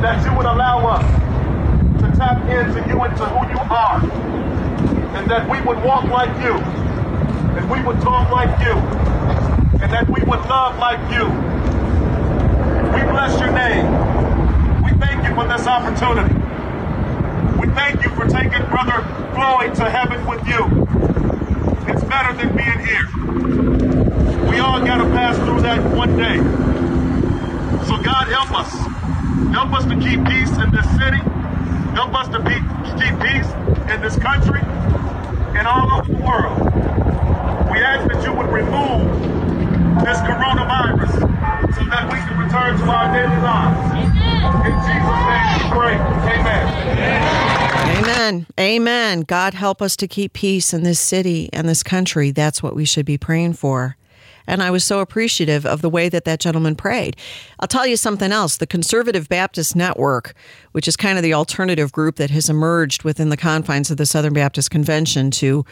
[0.02, 1.06] that you would allow us
[2.02, 4.02] to tap into you and to who you are,
[5.16, 6.54] and that we would walk like you,
[7.56, 8.74] and we would talk like you,
[9.80, 11.26] and that we would love like you.
[12.96, 13.86] We bless your name.
[14.84, 16.34] We thank you for this opportunity.
[17.60, 20.66] We thank you for taking Brother Floyd to heaven with you.
[21.94, 23.06] It's better than being here.
[24.50, 26.38] We all got to pass through that one day.
[27.86, 28.90] So God help us.
[29.49, 31.21] Help us to keep peace in this city.
[31.97, 32.56] Help us to be,
[33.01, 33.49] keep peace
[33.91, 34.62] in this country
[35.58, 36.58] and all over the world.
[37.71, 39.08] We ask that you would remove
[40.06, 41.12] this coronavirus
[41.75, 44.12] so that we can return to our daily lives.
[44.65, 45.95] In Jesus' name we pray.
[46.39, 46.63] Amen.
[47.97, 48.47] Amen.
[48.60, 49.21] Amen.
[49.21, 52.32] God help us to keep peace in this city and this country.
[52.32, 53.97] That's what we should be praying for.
[54.52, 57.16] And I was so appreciative of the way that that gentleman prayed.
[57.62, 58.58] I'll tell you something else.
[58.58, 60.34] The Conservative Baptist Network,
[60.74, 64.06] which is kind of the alternative group that has emerged within the confines of the
[64.06, 65.64] Southern Baptist Convention to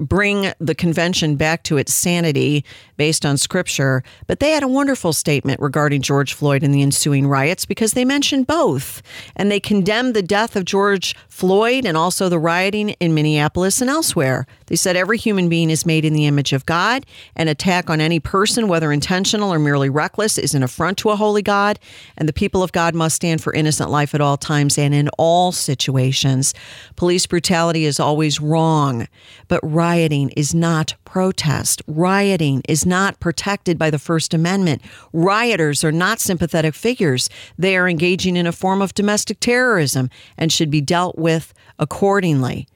[0.00, 2.66] bring the convention back to its sanity
[2.98, 4.02] based on scripture.
[4.26, 8.04] But they had a wonderful statement regarding George Floyd and the ensuing riots because they
[8.04, 9.00] mentioned both.
[9.36, 13.88] And they condemned the death of George Floyd and also the rioting in Minneapolis and
[13.88, 14.46] elsewhere.
[14.66, 17.06] They said every human being is made in the image of God.
[17.34, 21.16] An attack on any person, whether intentional or merely reckless, is an affront to a
[21.16, 21.78] holy God.
[22.16, 25.08] And the people of God must stand for innocent life at all times and in
[25.18, 26.54] all situations.
[26.96, 29.08] Police brutality is always wrong,
[29.48, 31.82] but rioting is not protest.
[31.86, 34.82] Rioting is not protected by the First Amendment.
[35.12, 37.28] Rioters are not sympathetic figures.
[37.58, 42.68] They are engaging in a form of domestic terrorism and should be dealt with accordingly.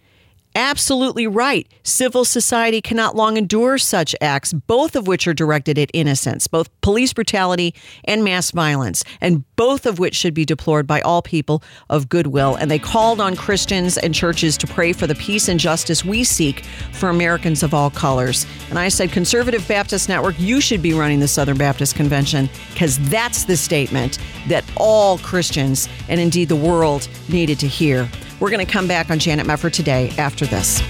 [0.54, 1.66] Absolutely right.
[1.82, 6.68] Civil society cannot long endure such acts, both of which are directed at innocents, both
[6.82, 7.74] police brutality
[8.04, 12.54] and mass violence, and both of which should be deplored by all people of goodwill.
[12.54, 16.22] And they called on Christians and churches to pray for the peace and justice we
[16.22, 18.46] seek for Americans of all colors.
[18.68, 22.98] And I said, Conservative Baptist Network, you should be running the Southern Baptist Convention because
[23.08, 28.08] that's the statement that all Christians and indeed the world needed to hear.
[28.42, 30.80] We're going to come back on Janet Mefford today after this.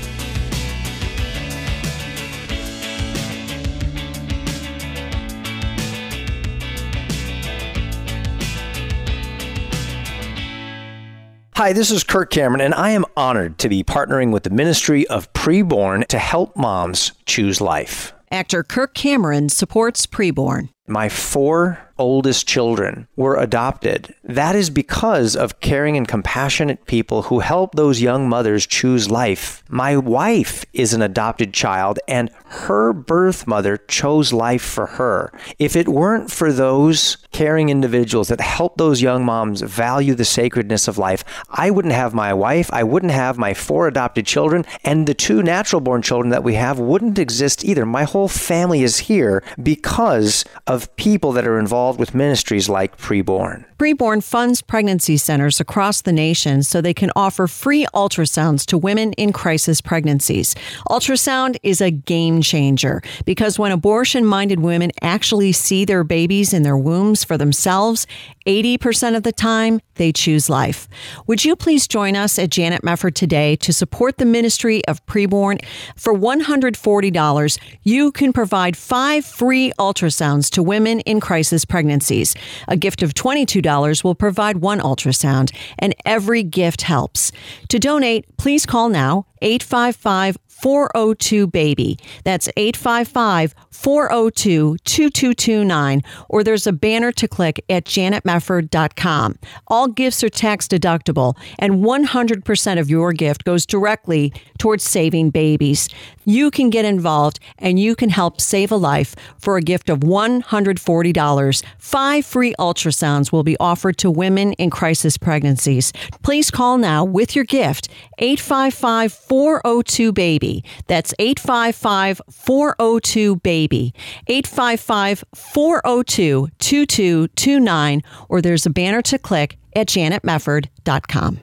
[11.57, 15.07] Hi, this is Kirk Cameron, and I am honored to be partnering with the Ministry
[15.09, 18.15] of Preborn to help moms choose life.
[18.31, 20.71] Actor Kirk Cameron supports Preborn.
[20.87, 24.15] My four oldest children were adopted.
[24.25, 29.63] That is because of caring and compassionate people who help those young mothers choose life.
[29.69, 35.33] My wife is an adopted child, and her birth mother chose life for her.
[35.59, 40.89] If it weren't for those caring individuals that help those young moms value the sacredness
[40.89, 45.07] of life, I wouldn't have my wife, I wouldn't have my four adopted children, and
[45.07, 47.87] the two natural born children that we have wouldn't exist either.
[47.87, 53.65] My whole family is here because of people that are involved with ministries like Preborn.
[53.79, 59.13] Preborn funds pregnancy centers across the nation so they can offer free ultrasounds to women
[59.15, 60.55] in crisis pregnancies.
[60.89, 66.63] Ultrasound is a game changer because when abortion minded women actually see their babies in
[66.63, 68.07] their wombs for themselves,
[68.47, 70.89] 80% of the time, they choose life.
[71.27, 75.65] Would you please join us at Janet Mefford today to support the ministry of preborn?
[75.97, 82.35] For $140, you can provide five free ultrasounds to women in crisis pregnancies.
[82.69, 87.33] A gift of $22 will provide one ultrasound, and every gift helps.
[87.69, 91.99] To donate, please call now 855 402 baby.
[92.25, 99.39] That's 855 402 2229, or there's a banner to click at janetmefford.com.
[99.67, 105.89] All gifts are tax deductible, and 100% of your gift goes directly towards saving babies.
[106.25, 110.01] You can get involved and you can help save a life for a gift of
[110.01, 111.65] $140.
[111.79, 115.93] Five free ultrasounds will be offered to women in crisis pregnancies.
[116.23, 120.65] Please call now with your gift 855 402 baby.
[120.87, 123.95] That's 855 402 baby.
[124.27, 131.41] 855 402 2229, or there's a banner to click at janetmefford.com.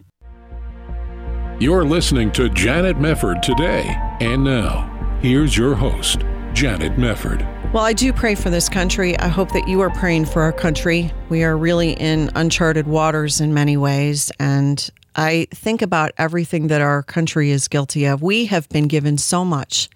[1.62, 3.94] You're listening to Janet Mefford today.
[4.22, 7.46] And now, here's your host, Janet Mefford.
[7.74, 9.20] Well, I do pray for this country.
[9.20, 11.12] I hope that you are praying for our country.
[11.28, 14.32] We are really in uncharted waters in many ways.
[14.40, 18.22] And I think about everything that our country is guilty of.
[18.22, 19.90] We have been given so much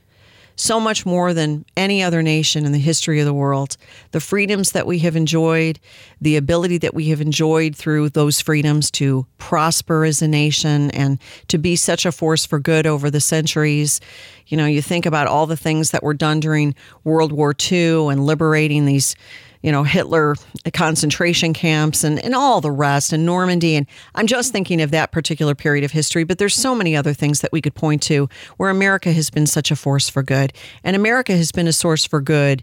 [0.55, 3.77] so much more than any other nation in the history of the world.
[4.11, 5.79] The freedoms that we have enjoyed,
[6.21, 11.19] the ability that we have enjoyed through those freedoms to prosper as a nation and
[11.47, 13.99] to be such a force for good over the centuries.
[14.47, 18.09] You know, you think about all the things that were done during World War II
[18.09, 19.15] and liberating these
[19.63, 20.35] you know, Hitler
[20.73, 23.75] concentration camps and, and all the rest and Normandy.
[23.75, 27.13] And I'm just thinking of that particular period of history, but there's so many other
[27.13, 30.53] things that we could point to where America has been such a force for good.
[30.83, 32.61] And America has been a source for good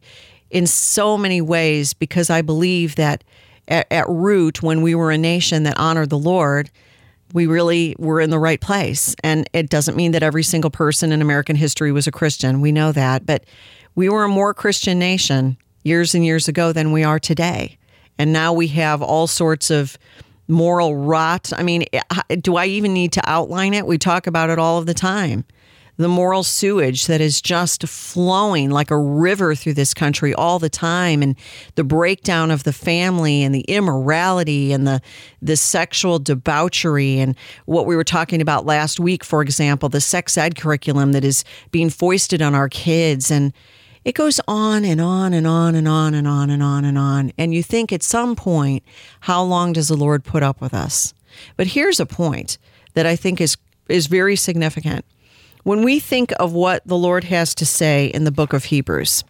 [0.51, 3.24] in so many ways because I believe that
[3.66, 6.70] at, at root, when we were a nation that honored the Lord,
[7.32, 9.14] we really were in the right place.
[9.24, 12.61] And it doesn't mean that every single person in American history was a Christian.
[12.61, 13.24] We know that.
[13.24, 13.44] But
[13.94, 17.78] we were a more Christian nation years and years ago than we are today.
[18.18, 19.99] And now we have all sorts of
[20.51, 21.53] moral rot.
[21.57, 22.03] I mean, eh,
[22.41, 23.87] do I even need to outline it?
[23.87, 25.45] We talk about it all of the time.
[25.97, 30.70] The moral sewage that is just flowing like a river through this country all the
[30.70, 31.37] time, and
[31.74, 35.03] the breakdown of the family, and the immorality, and the
[35.43, 40.39] the sexual debauchery, and what we were talking about last week, for example, the sex
[40.39, 43.53] ed curriculum that is being foisted on our kids, and
[44.05, 47.32] it goes on and on and on and on and on and on and on.
[47.36, 48.82] And you think at some point,
[49.20, 51.12] how long does the Lord put up with us?
[51.57, 52.59] But here's a point
[52.94, 53.57] that I think is
[53.88, 55.05] is very significant.
[55.64, 59.24] When we think of what the Lord has to say in the book of Hebrews,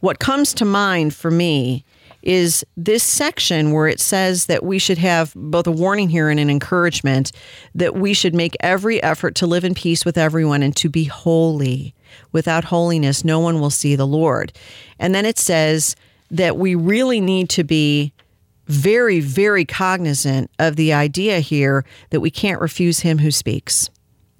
[0.00, 1.84] what comes to mind for me
[2.22, 6.38] is this section where it says that we should have both a warning here and
[6.38, 7.32] an encouragement
[7.74, 11.04] that we should make every effort to live in peace with everyone and to be
[11.04, 11.94] holy.
[12.30, 14.52] Without holiness, no one will see the Lord.
[14.98, 15.96] And then it says
[16.30, 18.12] that we really need to be
[18.66, 23.90] very, very cognizant of the idea here that we can't refuse him who speaks.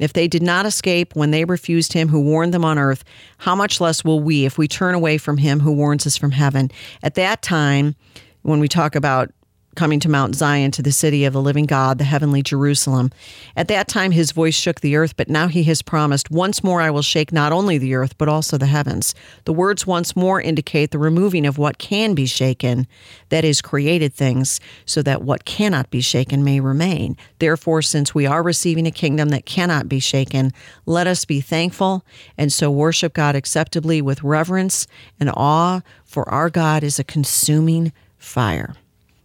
[0.03, 3.05] If they did not escape when they refused him who warned them on earth,
[3.39, 6.33] how much less will we if we turn away from him who warns us from
[6.33, 6.73] heaven?
[7.05, 7.95] At that time,
[8.43, 9.31] when we talk about
[9.75, 13.11] coming to Mount Zion, to the city of the living God, the heavenly Jerusalem.
[13.57, 16.81] At that time, his voice shook the earth, but now he has promised, Once more
[16.81, 19.15] I will shake not only the earth, but also the heavens.
[19.45, 22.87] The words once more indicate the removing of what can be shaken,
[23.31, 27.17] that is, created things, so that what cannot be shaken may remain.
[27.39, 30.53] Therefore, since we are receiving a kingdom that cannot be shaken,
[30.87, 32.05] let us be thankful
[32.37, 34.87] and so worship God acceptably with reverence
[35.19, 38.75] and awe, for our God is a consuming fire.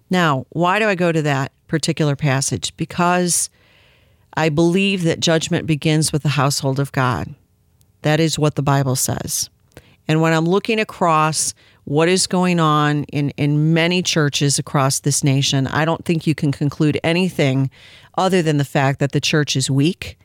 [0.09, 2.75] Now, why do I go to that particular passage?
[2.77, 3.49] Because
[4.35, 7.33] I believe that judgment begins with the household of God.
[8.03, 9.49] That is what the Bible says.
[10.07, 11.53] And when I'm looking across
[11.83, 16.35] what is going on in, in many churches across this nation, I don't think you
[16.35, 17.69] can conclude anything
[18.17, 20.17] other than the fact that the church is weak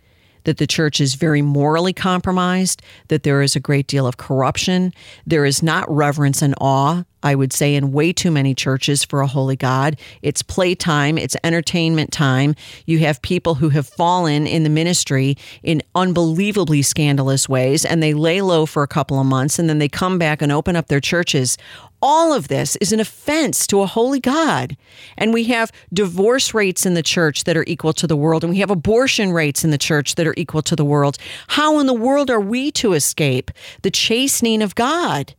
[0.44, 4.92] that the church is very morally compromised, that there is a great deal of corruption.
[5.26, 9.20] There is not reverence and awe, I would say, in way too many churches for
[9.20, 9.98] a holy God.
[10.22, 12.54] It's playtime, it's entertainment time.
[12.86, 18.14] You have people who have fallen in the ministry in unbelievably scandalous ways, and they
[18.14, 20.88] lay low for a couple of months, and then they come back and open up
[20.88, 21.56] their churches
[22.02, 24.76] all of this is an offense to a holy God.
[25.16, 28.52] And we have divorce rates in the church that are equal to the world, and
[28.52, 31.16] we have abortion rates in the church that are equal to the world.
[31.48, 33.50] How in the world are we to escape
[33.82, 35.34] the chastening of God?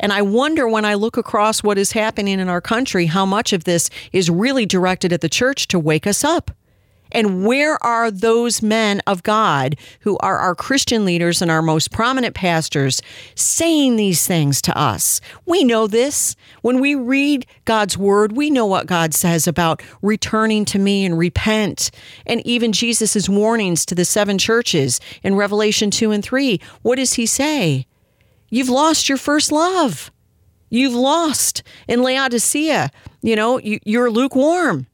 [0.00, 3.52] And I wonder when I look across what is happening in our country, how much
[3.52, 6.52] of this is really directed at the church to wake us up.
[7.12, 11.90] And where are those men of God who are our Christian leaders and our most
[11.90, 13.00] prominent pastors
[13.34, 15.20] saying these things to us?
[15.46, 16.36] We know this.
[16.62, 21.18] When we read God's word, we know what God says about returning to me and
[21.18, 21.90] repent.
[22.26, 26.60] And even Jesus' warnings to the seven churches in Revelation 2 and 3.
[26.82, 27.86] What does he say?
[28.50, 30.10] You've lost your first love.
[30.70, 32.90] You've lost in Laodicea.
[33.22, 34.86] You know, you're lukewarm.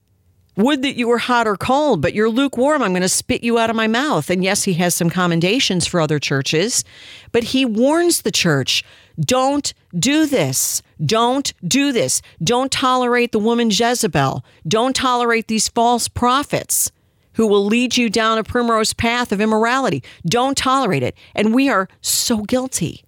[0.57, 2.81] Would that you were hot or cold, but you're lukewarm.
[2.81, 4.29] I'm going to spit you out of my mouth.
[4.29, 6.83] And yes, he has some commendations for other churches,
[7.31, 8.83] but he warns the church
[9.19, 10.81] don't do this.
[11.03, 12.21] Don't do this.
[12.43, 14.43] Don't tolerate the woman Jezebel.
[14.67, 16.91] Don't tolerate these false prophets
[17.33, 20.03] who will lead you down a primrose path of immorality.
[20.25, 21.15] Don't tolerate it.
[21.33, 23.04] And we are so guilty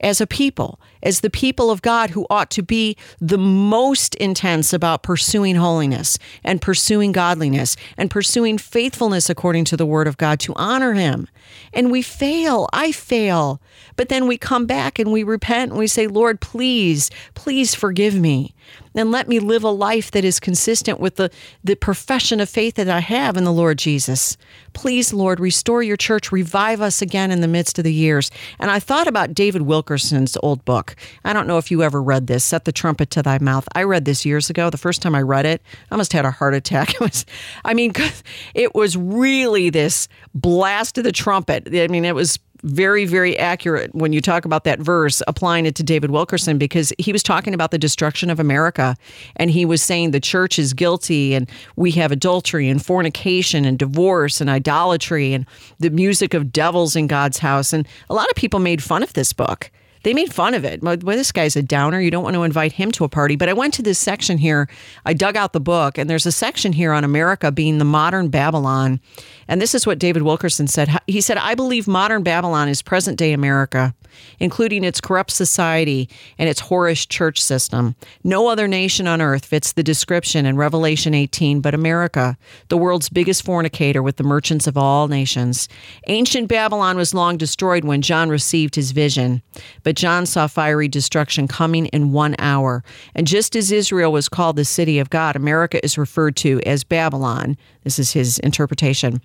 [0.00, 4.72] as a people, as the people of God who ought to be the most intense
[4.72, 10.40] about pursuing holiness and pursuing godliness and pursuing faithfulness according to the word of God
[10.40, 11.28] to honor him.
[11.72, 12.68] And we fail.
[12.72, 13.60] I fail.
[13.96, 18.14] But then we come back and we repent and we say, Lord, please, please forgive
[18.14, 18.54] me
[18.94, 21.30] and let me live a life that is consistent with the,
[21.62, 24.36] the profession of faith that I have in the Lord Jesus.
[24.72, 28.30] Please, Lord, restore your church, revive us again in the midst of the years.
[28.58, 30.96] And I thought about David Wilkerson's old book.
[31.24, 33.68] I don't know if you ever read this, Set the Trumpet to Thy Mouth.
[33.74, 34.70] I read this years ago.
[34.70, 36.94] The first time I read it, I almost had a heart attack.
[36.96, 37.26] It was,
[37.62, 37.92] I mean,
[38.54, 41.68] it was really this blast of the trumpet.
[41.74, 45.74] I mean, it was very, very accurate when you talk about that verse, applying it
[45.76, 48.96] to David Wilkerson, because he was talking about the destruction of America.
[49.36, 53.78] And he was saying the church is guilty and we have adultery and fornication and
[53.78, 55.46] divorce and idolatry and
[55.78, 57.72] the music of devils in God's house.
[57.72, 59.70] And a lot of people made fun of this book
[60.06, 60.84] they made fun of it.
[60.84, 62.00] Well, this guy's a downer.
[62.00, 63.34] You don't want to invite him to a party.
[63.34, 64.68] But I went to this section here.
[65.04, 68.28] I dug out the book, and there's a section here on America being the modern
[68.28, 69.00] Babylon.
[69.48, 70.90] And this is what David Wilkerson said.
[71.06, 73.94] He said, I believe modern Babylon is present day America
[74.38, 77.94] including its corrupt society and its whorish church system.
[78.24, 82.36] No other nation on earth fits the description in Revelation 18 but America,
[82.68, 85.68] the world's biggest fornicator with the merchants of all nations.
[86.08, 89.42] Ancient Babylon was long destroyed when John received his vision,
[89.82, 92.84] but John saw fiery destruction coming in one hour.
[93.14, 96.84] And just as Israel was called the city of God, America is referred to as
[96.84, 97.56] Babylon.
[97.84, 99.20] This is his interpretation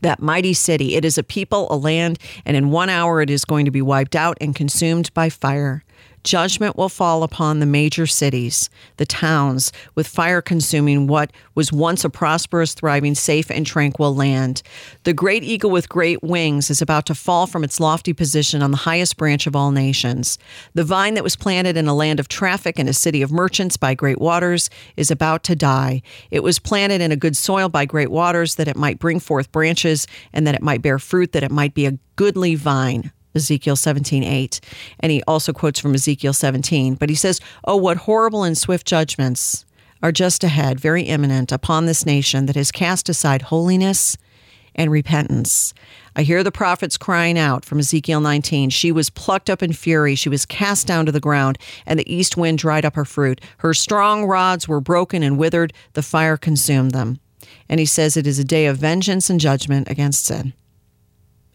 [0.00, 0.94] that mighty city.
[0.94, 3.82] It is a people, a land, and in one hour it is going to be
[3.82, 5.84] wiped out and consumed by fire.
[6.26, 12.04] Judgment will fall upon the major cities, the towns, with fire consuming what was once
[12.04, 14.60] a prosperous, thriving, safe, and tranquil land.
[15.04, 18.72] The great eagle with great wings is about to fall from its lofty position on
[18.72, 20.36] the highest branch of all nations.
[20.74, 23.76] The vine that was planted in a land of traffic and a city of merchants
[23.76, 26.02] by great waters is about to die.
[26.32, 29.52] It was planted in a good soil by great waters that it might bring forth
[29.52, 33.12] branches and that it might bear fruit, that it might be a goodly vine.
[33.36, 34.60] Ezekiel 17, 8.
[35.00, 36.94] And he also quotes from Ezekiel 17.
[36.94, 39.64] But he says, Oh, what horrible and swift judgments
[40.02, 44.16] are just ahead, very imminent, upon this nation that has cast aside holiness
[44.74, 45.74] and repentance.
[46.14, 48.70] I hear the prophets crying out from Ezekiel 19.
[48.70, 50.14] She was plucked up in fury.
[50.14, 53.40] She was cast down to the ground, and the east wind dried up her fruit.
[53.58, 55.72] Her strong rods were broken and withered.
[55.94, 57.18] The fire consumed them.
[57.68, 60.52] And he says it is a day of vengeance and judgment against sin.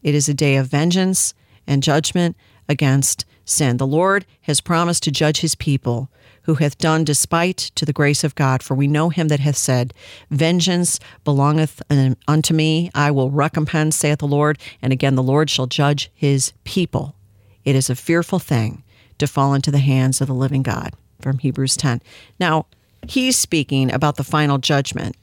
[0.04, 1.34] It is a day of vengeance
[1.68, 2.36] and judgment
[2.68, 3.78] against sin.
[3.78, 6.10] The Lord has promised to judge his people
[6.44, 8.64] who hath done despite to the grace of God.
[8.64, 9.94] For we know him that hath said,
[10.30, 11.82] Vengeance belongeth
[12.28, 14.58] unto me, I will recompense, saith the Lord.
[14.82, 17.16] And again, the Lord shall judge his people.
[17.64, 18.84] It is a fearful thing
[19.20, 20.94] to fall into the hands of the living God.
[21.22, 22.02] From Hebrews 10.
[22.40, 22.66] Now,
[23.08, 25.16] he's speaking about the final judgment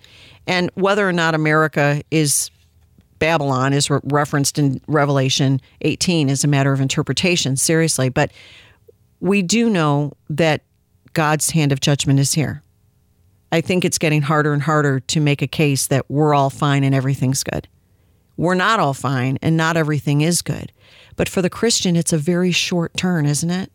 [0.47, 2.53] and whether or not America is
[3.19, 8.09] Babylon is re- referenced in Revelation 18 as a matter of interpretation, seriously.
[8.09, 8.31] But
[9.21, 10.63] we do know that
[11.13, 12.63] God's hand of judgment is here.
[13.51, 16.85] I think it's getting harder and harder to make a case that we're all fine
[16.85, 17.67] and everything's good.
[18.37, 20.73] We're not all fine and not everything is good.
[21.17, 23.73] But for the Christian, it's a very short turn, isn't it?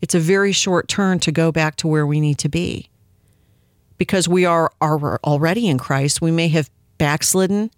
[0.00, 2.90] It's a very short turn to go back to where we need to be.
[3.98, 6.68] Because we are, are already in Christ, we may have
[6.98, 7.70] backslidden,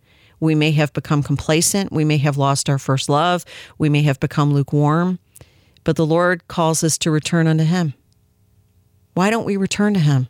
[0.45, 3.45] we may have become complacent, we may have lost our first love,
[3.79, 5.19] we may have become lukewarm,
[5.83, 7.95] but the Lord calls us to return unto Him.
[9.15, 10.29] Why don't we return to Him?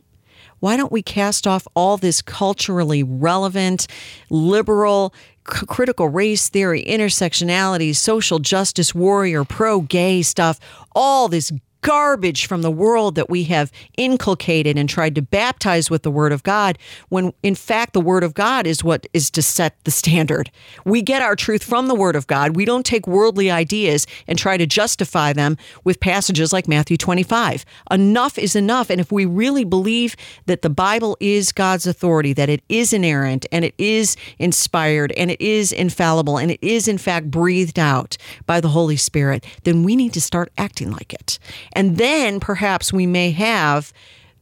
[0.60, 3.86] Why don't we cast off all this culturally relevant,
[4.30, 5.12] liberal,
[5.52, 10.58] c- critical race theory, intersectionality, social justice warrior, pro gay stuff,
[10.94, 11.52] all this
[11.84, 16.32] garbage from the world that we have inculcated and tried to baptize with the Word
[16.32, 16.78] of God,
[17.10, 20.50] when in fact the Word of God is what is to set the standard.
[20.86, 22.56] We get our truth from the Word of God.
[22.56, 27.66] We don't take worldly ideas and try to justify them with passages like Matthew 25.
[27.90, 28.88] Enough is enough.
[28.88, 30.16] And if we really believe
[30.46, 35.30] that the Bible is God's authority, that it is inerrant and it is inspired and
[35.30, 38.16] it is infallible and it is in fact breathed out
[38.46, 41.38] by the Holy Spirit, then we need to start acting like it.
[41.74, 43.92] And then perhaps we may have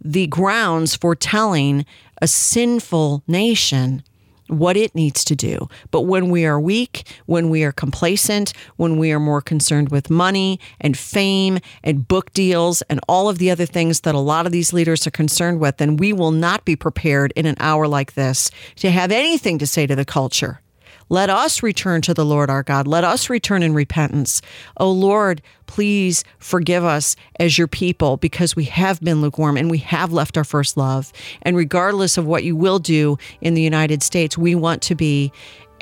[0.01, 1.87] the grounds for telling
[2.20, 4.03] a sinful nation
[4.49, 5.68] what it needs to do.
[5.91, 10.11] But when we are weak, when we are complacent, when we are more concerned with
[10.11, 14.47] money and fame and book deals and all of the other things that a lot
[14.47, 17.89] of these leaders are concerned with, then we will not be prepared in an hour
[17.89, 20.61] like this to have anything to say to the culture.
[21.09, 22.87] Let us return to the Lord our God.
[22.87, 24.43] Let us return in repentance.
[24.77, 29.79] O Lord, please forgive us as your people because we have been lukewarm and we
[29.79, 31.13] have left our first love.
[31.43, 35.33] And regardless of what you will do in the United States, we want to be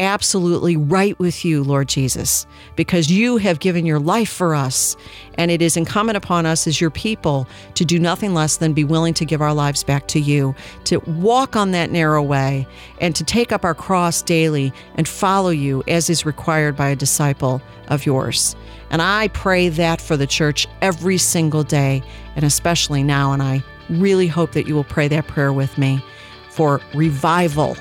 [0.00, 4.96] absolutely right with you, Lord Jesus, because you have given your life for us.
[5.34, 8.82] And it is incumbent upon us as your people to do nothing less than be
[8.82, 12.66] willing to give our lives back to you, to walk on that narrow way,
[13.00, 16.96] and to take up our cross daily and follow you as is required by a
[16.96, 18.56] disciple of yours.
[18.90, 22.02] And I pray that for the church every single day,
[22.34, 23.32] and especially now.
[23.32, 26.02] And I really hope that you will pray that prayer with me
[26.48, 27.76] for revival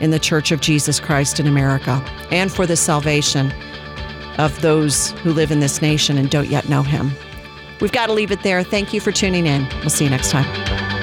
[0.00, 3.52] in the Church of Jesus Christ in America and for the salvation
[4.38, 7.10] of those who live in this nation and don't yet know him.
[7.80, 8.62] We've got to leave it there.
[8.62, 9.68] Thank you for tuning in.
[9.80, 10.97] We'll see you next time.